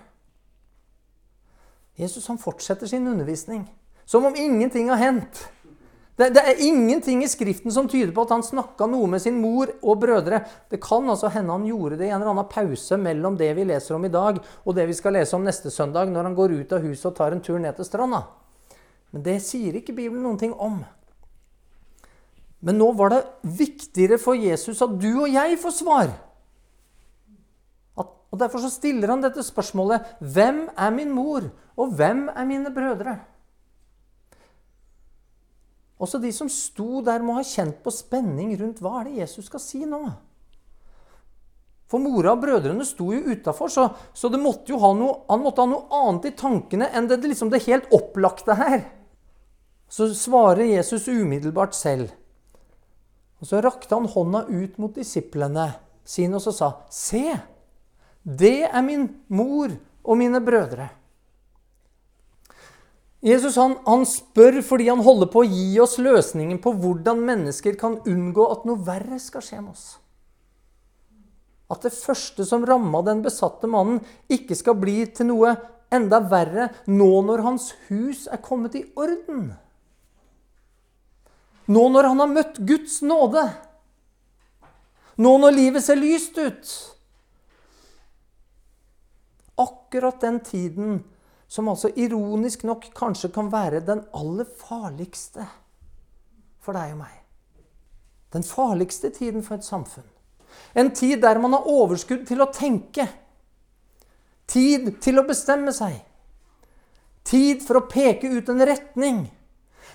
Jesus 1.98 2.26
han 2.30 2.40
fortsetter 2.40 2.88
sin 2.88 3.06
undervisning 3.08 3.66
som 4.04 4.24
om 4.26 4.36
ingenting 4.36 4.90
har 4.90 5.00
hendt. 5.00 5.48
Det, 6.16 6.28
det, 6.36 6.42
er 6.44 6.60
ingenting 6.60 7.22
i 7.24 7.28
Skriften 7.28 7.72
som 7.72 7.88
tyder 7.88 8.12
på 8.12 8.26
at 8.26 8.34
han 8.34 8.44
snakka 8.44 8.86
noe 8.90 9.08
med 9.08 9.22
sin 9.24 9.38
mor 9.40 9.70
og 9.80 10.02
brødre. 10.02 10.42
Det 10.68 10.82
kan 10.84 11.08
altså 11.08 11.30
hende 11.32 11.54
han 11.54 11.64
gjorde 11.66 11.96
det 11.96 12.10
i 12.10 12.12
en 12.12 12.20
eller 12.20 12.34
annen 12.34 12.50
pause 12.52 12.98
mellom 13.00 13.38
det 13.40 13.48
vi 13.56 13.64
leser 13.70 13.96
om 13.96 14.04
i 14.04 14.12
dag, 14.12 14.36
og 14.38 14.76
det 14.76 14.84
vi 14.90 14.96
skal 14.98 15.16
lese 15.16 15.36
om 15.38 15.46
neste 15.46 15.72
søndag, 15.72 16.12
når 16.12 16.28
han 16.28 16.36
går 16.36 16.58
ut 16.60 16.74
av 16.76 16.84
huset 16.84 17.08
og 17.08 17.16
tar 17.16 17.32
en 17.32 17.40
tur 17.44 17.56
ned 17.62 17.78
til 17.78 17.88
stranda. 17.88 18.26
Men 19.12 19.24
det 19.24 19.38
sier 19.44 19.78
ikke 19.80 19.96
Bibelen 19.96 20.22
noen 20.26 20.40
ting 20.40 20.52
om. 20.52 20.82
Men 22.62 22.78
nå 22.78 22.92
var 22.94 23.10
det 23.14 23.22
viktigere 23.42 24.20
for 24.20 24.38
Jesus 24.38 24.84
at 24.84 24.92
du 25.00 25.10
og 25.14 25.32
jeg 25.32 25.56
får 25.64 25.74
svar. 25.80 26.12
At, 27.98 28.12
og 28.30 28.38
Derfor 28.38 28.62
så 28.62 28.70
stiller 28.70 29.10
han 29.10 29.24
dette 29.24 29.42
spørsmålet 29.44 30.14
Hvem 30.20 30.66
er 30.76 30.94
min 30.94 31.10
mor, 31.10 31.48
og 31.76 31.94
hvem 31.96 32.26
er 32.28 32.48
mine 32.48 32.72
brødre? 32.74 33.16
Også 36.02 36.18
de 36.18 36.32
som 36.34 36.50
sto 36.50 37.00
der, 37.06 37.22
må 37.22 37.36
ha 37.38 37.44
kjent 37.46 37.78
på 37.84 37.92
spenning 37.94 38.54
rundt 38.58 38.82
hva 38.82 39.00
er 39.00 39.08
det 39.08 39.18
Jesus 39.22 39.46
skal 39.46 39.62
si 39.62 39.84
nå. 39.86 40.02
For 41.92 42.00
mora 42.02 42.32
og 42.32 42.40
brødrene 42.42 42.86
sto 42.88 43.10
jo 43.12 43.34
utafor, 43.34 43.68
så, 43.68 43.84
så 44.16 44.30
måtte 44.32 44.72
noe, 44.72 45.26
han 45.28 45.42
måtte 45.44 45.62
ha 45.62 45.68
noe 45.68 45.84
annet 45.92 46.30
i 46.30 46.34
tankene 46.40 46.88
enn 46.88 47.06
det, 47.10 47.20
liksom 47.20 47.52
det 47.52 47.66
helt 47.66 47.92
opplagte 47.92 48.56
her. 48.56 48.80
Så 49.92 50.08
svarer 50.16 50.64
Jesus 50.64 51.04
umiddelbart 51.08 51.76
selv. 51.76 52.08
Og 53.42 53.46
Så 53.46 53.60
rakte 53.60 53.94
han 53.94 54.08
hånda 54.08 54.46
ut 54.48 54.78
mot 54.78 54.94
disiplene 54.94 55.72
sine 56.04 56.38
og 56.38 56.42
så 56.46 56.54
sa, 56.56 56.70
Se, 56.88 57.36
det 58.22 58.70
er 58.70 58.82
min 58.86 59.08
mor 59.28 59.74
og 60.02 60.18
mine 60.18 60.40
brødre. 60.40 60.88
Jesus 63.22 63.56
han, 63.56 63.76
han, 63.86 64.02
spør 64.08 64.58
fordi 64.66 64.88
han 64.90 65.02
holder 65.06 65.28
på 65.30 65.44
å 65.44 65.46
gi 65.46 65.76
oss 65.82 65.94
løsningen 66.02 66.58
på 66.62 66.72
hvordan 66.82 67.20
mennesker 67.22 67.76
kan 67.78 68.00
unngå 68.08 68.48
at 68.50 68.64
noe 68.66 68.82
verre 68.82 69.18
skal 69.22 69.44
skje 69.46 69.60
med 69.60 69.76
oss. 69.76 69.84
At 71.70 71.86
det 71.86 71.94
første 71.94 72.44
som 72.44 72.66
ramma 72.66 73.00
den 73.06 73.22
besatte 73.22 73.70
mannen, 73.70 74.02
ikke 74.26 74.58
skal 74.58 74.74
bli 74.80 75.04
til 75.14 75.30
noe 75.30 75.54
enda 75.94 76.18
verre 76.32 76.72
nå 76.90 77.12
når 77.28 77.44
hans 77.46 77.70
hus 77.86 78.26
er 78.26 78.42
kommet 78.42 78.74
i 78.80 78.82
orden. 78.98 79.52
Nå 81.70 81.84
når 81.94 82.10
han 82.10 82.24
har 82.24 82.32
møtt 82.32 82.58
Guds 82.66 82.98
nåde. 83.06 83.46
Nå 85.22 85.36
når 85.38 85.54
livet 85.54 85.86
ser 85.86 86.00
lyst 86.00 86.42
ut. 86.42 86.74
Akkurat 89.62 90.18
den 90.24 90.42
tiden 90.42 91.02
som 91.52 91.68
altså 91.68 91.90
ironisk 92.00 92.64
nok 92.64 92.86
kanskje 92.96 93.28
kan 93.34 93.50
være 93.52 93.82
den 93.84 94.00
aller 94.16 94.48
farligste 94.56 95.44
for 96.64 96.72
deg 96.78 96.94
og 96.94 97.02
meg. 97.02 97.18
Den 98.32 98.46
farligste 98.46 99.10
tiden 99.12 99.44
for 99.44 99.58
et 99.58 99.66
samfunn. 99.66 100.06
En 100.74 100.88
tid 100.96 101.20
der 101.20 101.40
man 101.42 101.52
har 101.52 101.68
overskudd 101.68 102.24
til 102.28 102.40
å 102.40 102.48
tenke. 102.54 103.04
Tid 104.48 104.94
til 105.04 105.20
å 105.20 105.26
bestemme 105.28 105.76
seg. 105.76 106.00
Tid 107.28 107.60
for 107.66 107.82
å 107.82 107.86
peke 107.90 108.32
ut 108.32 108.48
en 108.48 108.64
retning. 108.72 109.22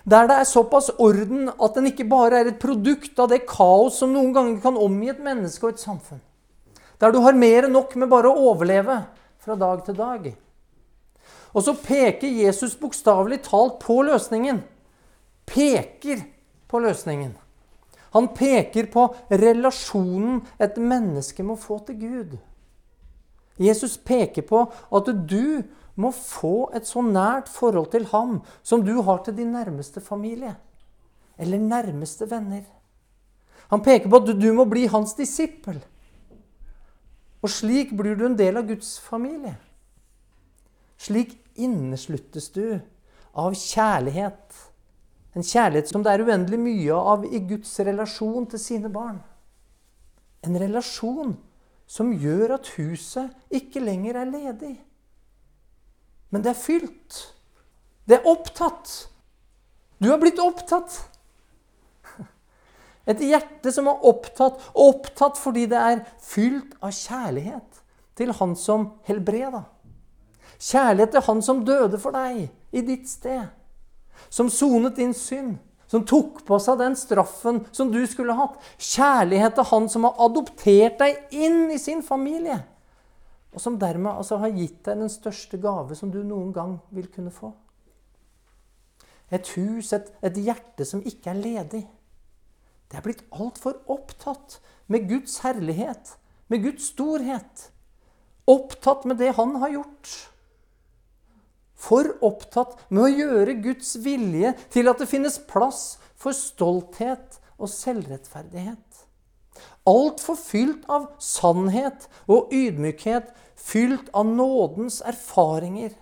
Der 0.06 0.30
det 0.30 0.38
er 0.38 0.48
såpass 0.48 0.92
orden 1.02 1.50
at 1.50 1.76
den 1.76 1.90
ikke 1.90 2.06
bare 2.08 2.44
er 2.44 2.52
et 2.52 2.62
produkt 2.62 3.18
av 3.20 3.34
det 3.34 3.48
kaos 3.50 3.98
som 3.98 4.14
noen 4.14 4.34
ganger 4.36 4.62
kan 4.62 4.78
omgi 4.78 5.10
et 5.12 5.24
menneske 5.26 5.66
og 5.66 5.74
et 5.74 5.84
samfunn. 5.90 6.22
Der 7.02 7.14
du 7.14 7.24
har 7.26 7.34
mer 7.34 7.66
enn 7.66 7.74
nok 7.74 7.98
med 7.98 8.14
bare 8.14 8.30
å 8.30 8.52
overleve 8.54 9.02
fra 9.42 9.58
dag 9.58 9.82
til 9.86 9.98
dag. 9.98 10.36
Og 11.58 11.66
så 11.66 11.74
peker 11.74 12.30
Jesus 12.30 12.76
bokstavelig 12.78 13.42
talt 13.48 13.80
på 13.82 14.02
løsningen. 14.06 14.62
Peker 15.50 16.22
på 16.70 16.82
løsningen. 16.84 17.34
Han 18.14 18.30
peker 18.38 18.92
på 18.94 19.08
relasjonen 19.34 20.44
et 20.62 20.78
menneske 20.78 21.44
må 21.44 21.58
få 21.60 21.80
til 21.88 21.98
Gud. 22.04 22.38
Jesus 23.58 23.98
peker 23.98 24.46
på 24.46 24.68
at 24.70 25.10
du 25.30 25.64
må 25.98 26.12
få 26.14 26.70
et 26.78 26.86
så 26.86 27.02
nært 27.02 27.50
forhold 27.50 27.90
til 27.94 28.06
ham 28.12 28.40
som 28.62 28.86
du 28.86 29.00
har 29.02 29.24
til 29.26 29.34
din 29.40 29.56
nærmeste 29.56 30.02
familie 30.02 30.54
eller 31.38 31.62
nærmeste 31.62 32.30
venner. 32.30 32.66
Han 33.74 33.82
peker 33.82 34.10
på 34.10 34.22
at 34.22 34.30
du 34.38 34.52
må 34.54 34.66
bli 34.70 34.86
hans 34.90 35.18
disippel. 35.18 35.82
Og 37.42 37.50
slik 37.50 37.92
blir 37.98 38.18
du 38.18 38.26
en 38.28 38.38
del 38.38 38.58
av 38.58 38.70
Guds 38.70 38.96
familie. 39.02 39.58
Slik 40.98 41.36
innesluttes 41.58 42.50
du 42.56 42.80
av 43.38 43.56
kjærlighet. 43.58 44.62
En 45.38 45.46
kjærlighet 45.46 45.90
som 45.92 46.04
det 46.06 46.14
er 46.14 46.24
uendelig 46.26 46.60
mye 46.62 47.02
av 47.14 47.26
i 47.28 47.42
Guds 47.50 47.76
relasjon 47.86 48.48
til 48.50 48.62
sine 48.62 48.90
barn. 48.94 49.20
En 50.46 50.58
relasjon 50.58 51.36
som 51.88 52.12
gjør 52.14 52.58
at 52.58 52.72
huset 52.78 53.54
ikke 53.54 53.84
lenger 53.84 54.22
er 54.22 54.32
ledig. 54.32 54.74
Men 56.30 56.44
det 56.44 56.52
er 56.52 56.60
fylt. 56.60 57.20
Det 58.08 58.18
er 58.18 58.28
opptatt. 58.28 59.08
Du 60.02 60.10
har 60.12 60.20
blitt 60.22 60.40
opptatt. 60.42 60.98
Et 63.10 63.24
hjerte 63.30 63.72
som 63.72 63.88
er 63.88 64.04
opptatt, 64.10 64.60
opptatt 64.76 65.40
fordi 65.40 65.66
det 65.72 65.80
er 65.80 66.04
fylt 66.24 66.76
av 66.82 66.94
kjærlighet 66.96 67.84
til 68.18 68.34
Han 68.40 68.56
som 68.58 68.92
helbreda. 69.08 69.64
Kjærlighet 70.58 71.12
til 71.14 71.26
Han 71.28 71.42
som 71.46 71.64
døde 71.66 72.00
for 72.02 72.16
deg 72.16 72.48
i 72.74 72.84
ditt 72.86 73.10
sted. 73.10 73.48
Som 74.30 74.50
sonet 74.50 74.98
din 74.98 75.14
synd. 75.14 75.58
Som 75.88 76.04
tok 76.04 76.42
på 76.48 76.58
seg 76.60 76.82
den 76.82 76.98
straffen 77.00 77.62
som 77.72 77.92
du 77.94 78.02
skulle 78.10 78.36
hatt. 78.36 78.58
Kjærlighet 78.78 79.56
til 79.56 79.70
Han 79.72 79.88
som 79.90 80.08
har 80.08 80.18
adoptert 80.26 80.98
deg 81.00 81.22
inn 81.32 81.70
i 81.72 81.80
sin 81.80 82.04
familie. 82.04 82.58
Og 83.54 83.64
som 83.64 83.78
dermed 83.80 84.12
altså 84.12 84.42
har 84.42 84.54
gitt 84.54 84.82
deg 84.86 85.00
den 85.00 85.12
største 85.12 85.60
gave 85.62 85.96
som 85.96 86.12
du 86.12 86.20
noen 86.24 86.52
gang 86.54 86.76
vil 86.94 87.08
kunne 87.14 87.32
få. 87.32 87.54
Et 89.32 89.48
hus, 89.58 89.92
et, 89.94 90.12
et 90.24 90.38
hjerte 90.40 90.86
som 90.88 91.04
ikke 91.04 91.32
er 91.32 91.40
ledig. 91.40 91.84
Det 92.88 93.00
er 93.00 93.04
blitt 93.04 93.26
altfor 93.36 93.80
opptatt 93.92 94.60
med 94.88 95.08
Guds 95.10 95.42
herlighet, 95.44 96.16
med 96.48 96.64
Guds 96.64 96.92
storhet. 96.94 97.70
Opptatt 98.48 99.04
med 99.08 99.20
det 99.20 99.34
Han 99.36 99.58
har 99.60 99.74
gjort. 99.74 100.14
For 101.78 102.10
opptatt 102.26 102.80
med 102.90 103.04
å 103.06 103.12
gjøre 103.14 103.60
Guds 103.62 103.94
vilje 104.02 104.56
til 104.74 104.90
at 104.90 105.02
det 105.02 105.10
finnes 105.10 105.38
plass 105.50 105.98
for 106.18 106.34
stolthet 106.34 107.38
og 107.58 107.70
selvrettferdighet. 107.70 109.04
Altfor 109.88 110.36
fylt 110.36 110.88
av 110.92 111.12
sannhet 111.24 112.10
og 112.28 112.52
ydmykhet, 112.54 113.30
fylt 113.56 114.10
av 114.18 114.28
nådens 114.28 115.00
erfaringer. 115.06 115.94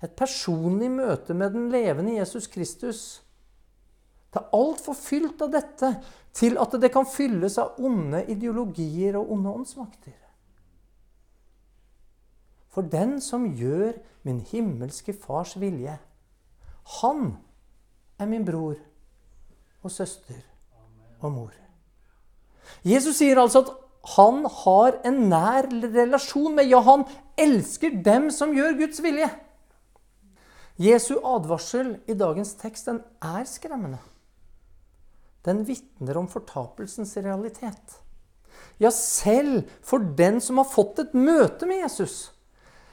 Et 0.00 0.16
personlig 0.16 0.88
møte 0.92 1.36
med 1.36 1.52
den 1.54 1.68
levende 1.72 2.16
Jesus 2.16 2.48
Kristus. 2.50 3.20
Det 4.32 4.40
er 4.40 4.56
altfor 4.56 4.96
fylt 4.96 5.42
av 5.44 5.52
dette 5.52 5.92
til 6.36 6.56
at 6.62 6.74
det 6.80 6.92
kan 6.94 7.06
fylles 7.08 7.58
av 7.60 7.78
onde 7.82 8.24
ideologier 8.32 9.18
og 9.20 9.32
onde 9.36 9.54
åndsmakter. 9.60 10.16
For 12.70 12.86
den 12.86 13.18
som 13.22 13.48
gjør 13.58 13.96
min 14.26 14.40
himmelske 14.46 15.14
Fars 15.16 15.56
vilje, 15.58 15.96
han 17.00 17.36
er 18.20 18.28
min 18.30 18.44
bror 18.46 18.78
og 19.82 19.92
søster 19.92 20.38
og 21.20 21.32
mor. 21.32 21.54
Jesus 22.86 23.18
sier 23.18 23.40
altså 23.40 23.64
at 23.64 23.72
han 24.14 24.44
har 24.62 25.00
en 25.04 25.18
nær 25.28 25.68
relasjon 25.68 26.54
med 26.56 26.70
Ja, 26.70 26.80
han 26.84 27.04
elsker 27.40 27.98
dem 28.04 28.30
som 28.32 28.54
gjør 28.56 28.78
Guds 28.78 29.02
vilje. 29.04 29.28
Jesu 30.80 31.18
advarsel 31.18 31.98
i 32.08 32.16
dagens 32.16 32.54
tekst 32.60 32.88
den 32.88 33.02
er 33.20 33.44
skremmende. 33.44 33.98
Den 35.44 35.66
vitner 35.68 36.16
om 36.20 36.28
fortapelsens 36.28 37.16
realitet. 37.20 37.98
Ja, 38.80 38.88
selv 38.92 39.68
for 39.84 40.00
den 40.16 40.40
som 40.40 40.60
har 40.60 40.68
fått 40.68 41.02
et 41.02 41.16
møte 41.16 41.68
med 41.68 41.82
Jesus 41.84 42.30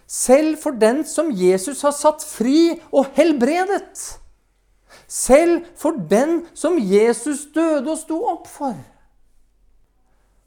selv 0.07 0.55
for 0.61 0.71
den 0.79 1.03
som 1.05 1.31
Jesus 1.35 1.81
har 1.83 1.93
satt 1.95 2.23
fri 2.23 2.79
og 2.95 3.11
helbredet. 3.17 4.19
Selv 5.07 5.67
for 5.75 5.99
den 6.09 6.45
som 6.55 6.79
Jesus 6.79 7.45
døde 7.55 7.91
og 7.91 7.99
sto 7.99 8.21
opp 8.31 8.47
for. 8.47 8.75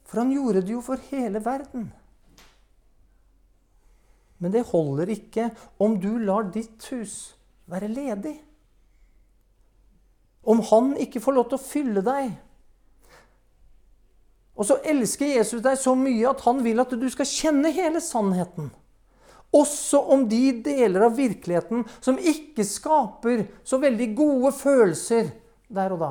For 0.09 0.25
han 0.25 0.33
gjorde 0.35 0.65
det 0.65 0.75
jo 0.75 0.81
for 0.85 1.01
hele 1.13 1.45
verden. 1.45 1.91
Men 4.41 4.53
det 4.53 4.65
holder 4.73 5.13
ikke 5.13 5.51
om 5.79 5.99
du 6.01 6.15
lar 6.19 6.49
ditt 6.53 6.89
hus 6.91 7.37
være 7.71 7.93
ledig. 7.93 8.39
Om 10.43 10.65
han 10.71 10.95
ikke 10.97 11.21
får 11.21 11.37
lov 11.37 11.51
til 11.51 11.61
å 11.61 11.67
fylle 11.67 12.03
deg. 12.05 12.33
Og 14.57 14.67
så 14.67 14.81
elsker 14.89 15.37
Jesus 15.37 15.63
deg 15.65 15.77
så 15.81 15.93
mye 15.97 16.33
at 16.33 16.41
han 16.49 16.65
vil 16.65 16.81
at 16.83 16.93
du 16.97 17.07
skal 17.13 17.29
kjenne 17.29 17.73
hele 17.77 18.01
sannheten. 18.03 18.73
Også 19.57 19.99
om 20.15 20.29
de 20.31 20.53
deler 20.63 21.09
av 21.09 21.17
virkeligheten 21.19 21.83
som 21.99 22.19
ikke 22.19 22.63
skaper 22.67 23.47
så 23.67 23.81
veldig 23.83 24.13
gode 24.19 24.53
følelser 24.55 25.33
der 25.71 25.95
og 25.95 26.05
da. 26.05 26.11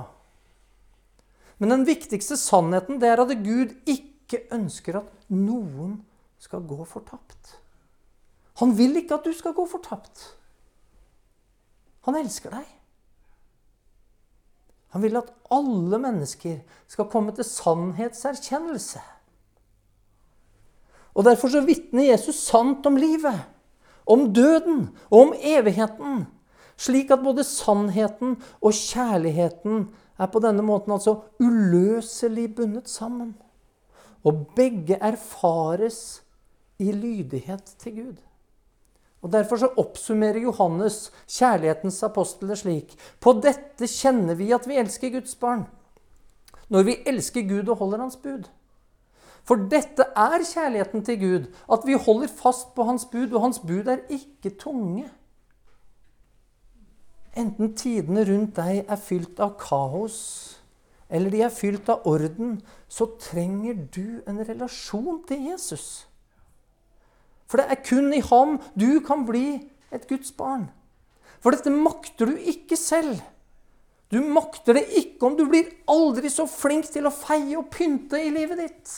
Men 1.60 1.76
den 1.76 1.86
viktigste 1.88 2.36
sannheten 2.40 3.00
det 3.00 3.12
er 3.12 3.24
at 3.24 3.32
Gud 3.44 3.76
ikke 3.88 4.44
ønsker 4.56 5.00
at 5.02 5.32
noen 5.32 6.02
skal 6.40 6.64
gå 6.68 6.84
fortapt. 6.88 7.56
Han 8.60 8.76
vil 8.76 9.00
ikke 9.00 9.20
at 9.20 9.28
du 9.28 9.32
skal 9.36 9.56
gå 9.56 9.66
fortapt. 9.72 10.24
Han 12.08 12.20
elsker 12.20 12.52
deg. 12.56 12.68
Han 14.96 15.04
vil 15.04 15.20
at 15.20 15.32
alle 15.54 16.00
mennesker 16.02 16.60
skal 16.90 17.08
komme 17.12 17.36
til 17.38 17.46
sannhetserkjennelse. 17.46 19.02
Og 21.20 21.26
Derfor 21.28 21.52
så 21.52 21.60
vitner 21.68 22.14
Jesus 22.14 22.38
sant 22.48 22.86
om 22.88 22.96
livet, 22.96 23.42
om 24.08 24.30
døden 24.34 24.86
og 25.10 25.18
om 25.20 25.34
evigheten. 25.36 26.22
Slik 26.80 27.12
at 27.12 27.20
både 27.26 27.44
sannheten 27.44 28.38
og 28.64 28.72
kjærligheten 28.72 29.90
er 30.16 30.30
på 30.32 30.40
denne 30.40 30.64
måten 30.64 30.96
altså 30.96 31.18
uløselig 31.44 32.54
bundet 32.56 32.88
sammen. 32.88 33.34
Og 34.24 34.46
begge 34.56 34.96
erfares 34.96 36.22
i 36.80 36.94
lydighet 36.96 37.76
til 37.84 37.96
Gud. 37.96 38.16
Og 39.22 39.34
Derfor 39.34 39.60
så 39.60 39.68
oppsummerer 39.76 40.40
Johannes 40.40 41.12
kjærlighetens 41.28 42.00
apostler 42.04 42.56
slik.: 42.56 42.96
På 43.20 43.34
dette 43.44 43.88
kjenner 43.88 44.40
vi 44.40 44.54
at 44.56 44.68
vi 44.68 44.80
elsker 44.80 45.12
Guds 45.12 45.36
barn, 45.36 45.68
når 46.70 46.84
vi 46.84 46.96
elsker 47.06 47.44
Gud 47.44 47.68
og 47.68 47.78
holder 47.84 47.98
Hans 48.08 48.16
bud. 48.16 48.48
For 49.48 49.70
dette 49.72 50.06
er 50.16 50.44
kjærligheten 50.46 51.06
til 51.06 51.20
Gud, 51.22 51.48
at 51.72 51.88
vi 51.88 51.98
holder 51.98 52.28
fast 52.28 52.74
på 52.76 52.86
Hans 52.88 53.06
bud, 53.12 53.32
og 53.34 53.42
Hans 53.42 53.60
bud 53.60 53.88
er 53.88 54.06
ikke 54.10 54.56
tunge. 54.60 55.08
Enten 57.38 57.76
tidene 57.78 58.26
rundt 58.28 58.58
deg 58.58 58.84
er 58.84 59.00
fylt 59.00 59.40
av 59.40 59.56
kaos, 59.62 60.20
eller 61.10 61.34
de 61.34 61.42
er 61.46 61.54
fylt 61.54 61.90
av 61.90 62.06
orden, 62.10 62.60
så 62.90 63.08
trenger 63.22 63.78
du 63.94 64.20
en 64.30 64.42
relasjon 64.46 65.24
til 65.30 65.50
Jesus. 65.50 66.06
For 67.50 67.62
det 67.62 67.70
er 67.72 67.82
kun 67.82 68.14
i 68.14 68.22
ham 68.22 68.60
du 68.78 69.00
kan 69.06 69.26
bli 69.26 69.58
et 69.94 70.06
Guds 70.10 70.32
barn. 70.38 70.68
For 71.42 71.56
dette 71.56 71.74
makter 71.74 72.30
du 72.30 72.38
ikke 72.38 72.78
selv. 72.78 73.18
Du 74.10 74.20
makter 74.26 74.78
det 74.78 74.86
ikke 75.00 75.26
om 75.26 75.38
du 75.38 75.46
blir 75.50 75.70
aldri 75.90 76.30
så 76.34 76.46
flink 76.50 76.90
til 76.94 77.08
å 77.08 77.14
feie 77.14 77.58
og 77.58 77.70
pynte 77.74 78.22
i 78.22 78.32
livet 78.34 78.62
ditt. 78.62 78.94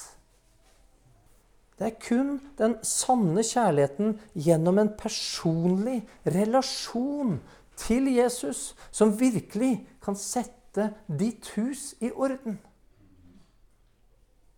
Det 1.82 1.88
er 1.88 1.98
kun 1.98 2.36
den 2.60 2.76
sanne 2.86 3.42
kjærligheten 3.42 4.12
gjennom 4.38 4.78
en 4.78 4.92
personlig 4.94 6.04
relasjon 6.30 7.40
til 7.82 8.12
Jesus 8.14 8.76
som 8.94 9.16
virkelig 9.18 9.80
kan 10.06 10.14
sette 10.14 10.92
ditt 11.10 11.50
hus 11.56 11.96
i 12.06 12.12
orden. 12.14 12.60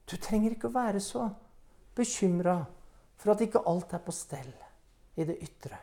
Du 0.03 0.17
trenger 0.19 0.51
ikke 0.51 0.67
å 0.67 0.75
være 0.75 0.99
så 0.99 1.29
bekymra 1.95 2.57
for 3.15 3.31
at 3.31 3.47
ikke 3.47 3.63
alt 3.71 3.95
er 3.95 4.03
på 4.03 4.11
stell 4.11 4.51
i 5.15 5.23
det 5.23 5.39
ytre. 5.47 5.79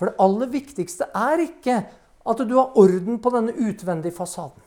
For 0.00 0.08
det 0.08 0.16
aller 0.24 0.48
viktigste 0.48 1.12
er 1.12 1.44
ikke 1.44 1.82
at 2.24 2.46
du 2.48 2.56
har 2.56 2.72
orden 2.80 3.20
på 3.20 3.36
denne 3.36 3.52
utvendige 3.52 4.16
fasaden. 4.16 4.63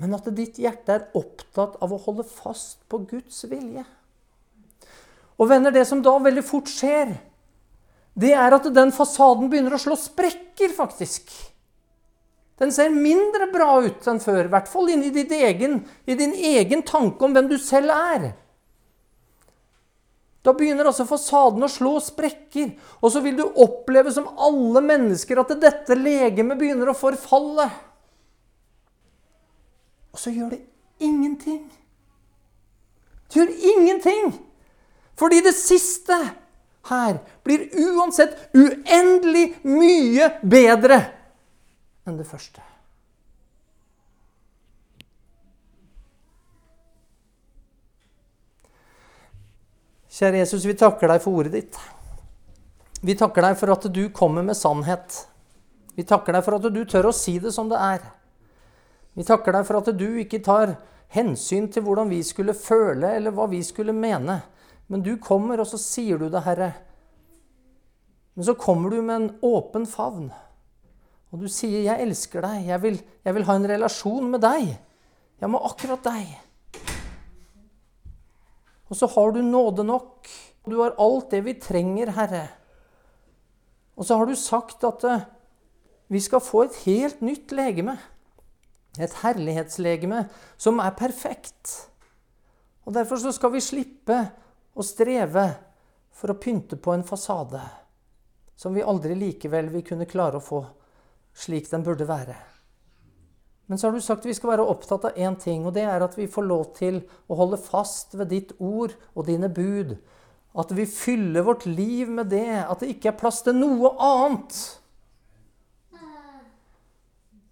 Men 0.00 0.16
at 0.16 0.28
ditt 0.32 0.58
hjerte 0.60 0.94
er 0.96 1.08
opptatt 1.18 1.76
av 1.84 1.92
å 1.92 2.00
holde 2.00 2.24
fast 2.24 2.80
på 2.88 3.02
Guds 3.10 3.42
vilje. 3.50 3.84
Og 5.40 5.48
venner, 5.48 5.72
det 5.72 5.86
som 5.88 6.00
da 6.04 6.14
veldig 6.20 6.44
fort 6.44 6.68
skjer, 6.72 7.12
det 8.20 8.32
er 8.36 8.56
at 8.56 8.66
den 8.74 8.92
fasaden 8.92 9.48
begynner 9.52 9.76
å 9.76 9.80
slå 9.80 9.96
sprekker, 10.00 10.72
faktisk. 10.76 11.30
Den 12.60 12.72
ser 12.76 12.92
mindre 12.92 13.48
bra 13.52 13.78
ut 13.84 14.08
enn 14.10 14.20
før, 14.20 14.44
i 14.44 14.52
hvert 14.52 14.68
fall 14.68 14.90
inni 14.92 15.12
din 15.14 15.32
egen, 15.32 15.78
i 16.04 16.16
din 16.16 16.34
egen 16.34 16.84
tanke 16.84 17.24
om 17.24 17.36
hvem 17.36 17.48
du 17.48 17.56
selv 17.60 17.92
er. 17.94 18.26
Da 20.44 20.52
begynner 20.56 20.88
altså 20.88 21.04
fasaden 21.08 21.64
å 21.64 21.68
slå 21.68 21.94
sprekker, 22.04 22.72
og 23.00 23.12
så 23.12 23.20
vil 23.24 23.36
du 23.36 23.46
oppleve 23.60 24.12
som 24.12 24.28
alle 24.40 24.80
mennesker 24.84 25.40
at 25.40 25.52
dette 25.60 25.96
legemet 25.96 26.60
begynner 26.60 26.92
å 26.92 26.96
forfalle. 26.96 27.68
Og 30.12 30.18
så 30.18 30.32
gjør 30.34 30.54
det 30.54 30.60
ingenting. 30.98 31.64
Det 33.30 33.40
gjør 33.40 33.52
ingenting! 33.74 34.32
Fordi 35.20 35.42
det 35.44 35.54
siste 35.54 36.16
her 36.88 37.18
blir 37.44 37.68
uansett 37.76 38.32
uendelig 38.56 39.52
mye 39.68 40.30
bedre 40.42 41.02
enn 42.08 42.16
det 42.16 42.26
første. 42.26 42.64
Kjære 50.10 50.40
Jesus, 50.42 50.64
vi 50.66 50.74
takker 50.76 51.08
deg 51.08 51.20
for 51.22 51.38
ordet 51.40 51.52
ditt. 51.54 51.76
Vi 53.00 53.14
takker 53.16 53.44
deg 53.46 53.54
for 53.56 53.72
at 53.72 53.86
du 53.92 54.02
kommer 54.12 54.44
med 54.44 54.58
sannhet. 54.58 55.20
Vi 55.96 56.04
takker 56.04 56.36
deg 56.36 56.44
for 56.44 56.58
at 56.58 56.66
du 56.74 56.80
tør 56.88 57.08
å 57.08 57.14
si 57.16 57.38
det 57.40 57.52
som 57.54 57.70
det 57.70 57.78
er. 57.80 58.02
Vi 59.18 59.26
takker 59.26 59.56
deg 59.56 59.66
for 59.66 59.80
at 59.80 59.90
du 59.98 60.06
ikke 60.22 60.42
tar 60.44 60.76
hensyn 61.14 61.66
til 61.72 61.84
hvordan 61.86 62.10
vi 62.12 62.20
skulle 62.26 62.54
føle, 62.54 63.16
eller 63.16 63.34
hva 63.34 63.48
vi 63.50 63.62
skulle 63.66 63.94
mene. 63.96 64.40
Men 64.90 65.02
du 65.06 65.16
kommer, 65.22 65.62
og 65.62 65.68
så 65.70 65.78
sier 65.80 66.18
du 66.18 66.28
det, 66.30 66.44
Herre. 66.46 66.72
Men 68.34 68.46
så 68.46 68.54
kommer 68.58 68.90
du 68.90 69.00
med 69.02 69.16
en 69.16 69.32
åpen 69.46 69.86
favn. 69.90 70.30
Og 71.30 71.42
du 71.42 71.48
sier, 71.48 71.82
'Jeg 71.82 72.02
elsker 72.02 72.40
deg. 72.40 72.66
Jeg 72.66 72.82
vil, 72.82 73.02
jeg 73.24 73.34
vil 73.34 73.44
ha 73.44 73.54
en 73.54 73.68
relasjon 73.68 74.30
med 74.30 74.40
deg.' 74.40 74.78
Jeg 75.40 75.48
må 75.48 75.58
akkurat 75.64 76.04
deg. 76.04 76.38
Og 78.90 78.96
så 78.96 79.06
har 79.06 79.30
du 79.32 79.40
nåde 79.42 79.84
nok. 79.84 80.28
Du 80.68 80.82
har 80.82 80.98
alt 80.98 81.30
det 81.30 81.44
vi 81.46 81.54
trenger, 81.54 82.10
Herre. 82.10 82.48
Og 83.96 84.04
så 84.04 84.16
har 84.16 84.26
du 84.26 84.34
sagt 84.34 84.84
at 84.84 85.04
uh, 85.04 85.24
vi 86.08 86.20
skal 86.20 86.42
få 86.44 86.66
et 86.66 86.76
helt 86.84 87.22
nytt 87.24 87.52
legeme. 87.52 87.96
Et 88.98 89.12
herlighetslegeme 89.22 90.24
som 90.58 90.80
er 90.82 90.96
perfekt. 90.98 91.76
Og 92.88 92.94
Derfor 92.96 93.20
så 93.22 93.32
skal 93.32 93.52
vi 93.54 93.62
slippe 93.62 94.18
å 94.74 94.86
streve 94.86 95.46
for 96.10 96.32
å 96.32 96.40
pynte 96.40 96.78
på 96.80 96.94
en 96.94 97.06
fasade 97.06 97.62
som 98.60 98.74
vi 98.74 98.82
aldri 98.84 99.14
likevel 99.16 99.70
vil 99.72 99.84
kunne 99.86 100.08
klare 100.10 100.36
å 100.36 100.44
få 100.44 100.64
slik 101.36 101.70
den 101.70 101.84
burde 101.86 102.04
være. 102.08 102.34
Men 103.70 103.78
så 103.78 103.86
har 103.86 103.94
du 103.94 104.02
sagt 104.02 104.24
at 104.24 104.28
vi 104.28 104.34
skal 104.34 104.50
være 104.50 104.66
opptatt 104.66 105.06
av 105.06 105.16
én 105.16 105.36
ting, 105.38 105.62
og 105.64 105.76
det 105.76 105.86
er 105.86 106.02
at 106.02 106.16
vi 106.18 106.26
får 106.28 106.44
lov 106.44 106.64
til 106.76 106.98
å 107.30 107.38
holde 107.38 107.60
fast 107.62 108.16
ved 108.18 108.32
ditt 108.34 108.52
ord 108.58 108.96
og 109.14 109.28
dine 109.28 109.48
bud. 109.48 109.94
At 110.58 110.74
vi 110.74 110.88
fyller 110.90 111.46
vårt 111.46 111.68
liv 111.70 112.10
med 112.10 112.32
det, 112.34 112.64
at 112.66 112.82
det 112.82 112.90
ikke 112.96 113.12
er 113.12 113.20
plass 113.20 113.44
til 113.46 113.54
noe 113.54 113.94
annet. 114.02 114.58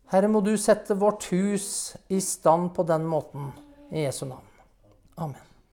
Herre, 0.09 0.29
må 0.33 0.41
du 0.41 0.55
sette 0.57 0.97
vårt 0.97 1.27
hus 1.35 1.97
i 2.09 2.21
stand 2.25 2.73
på 2.77 2.85
den 2.89 3.05
måten. 3.09 3.53
I 3.93 4.07
Jesu 4.07 4.25
navn. 4.29 4.45
Amen. 5.17 5.48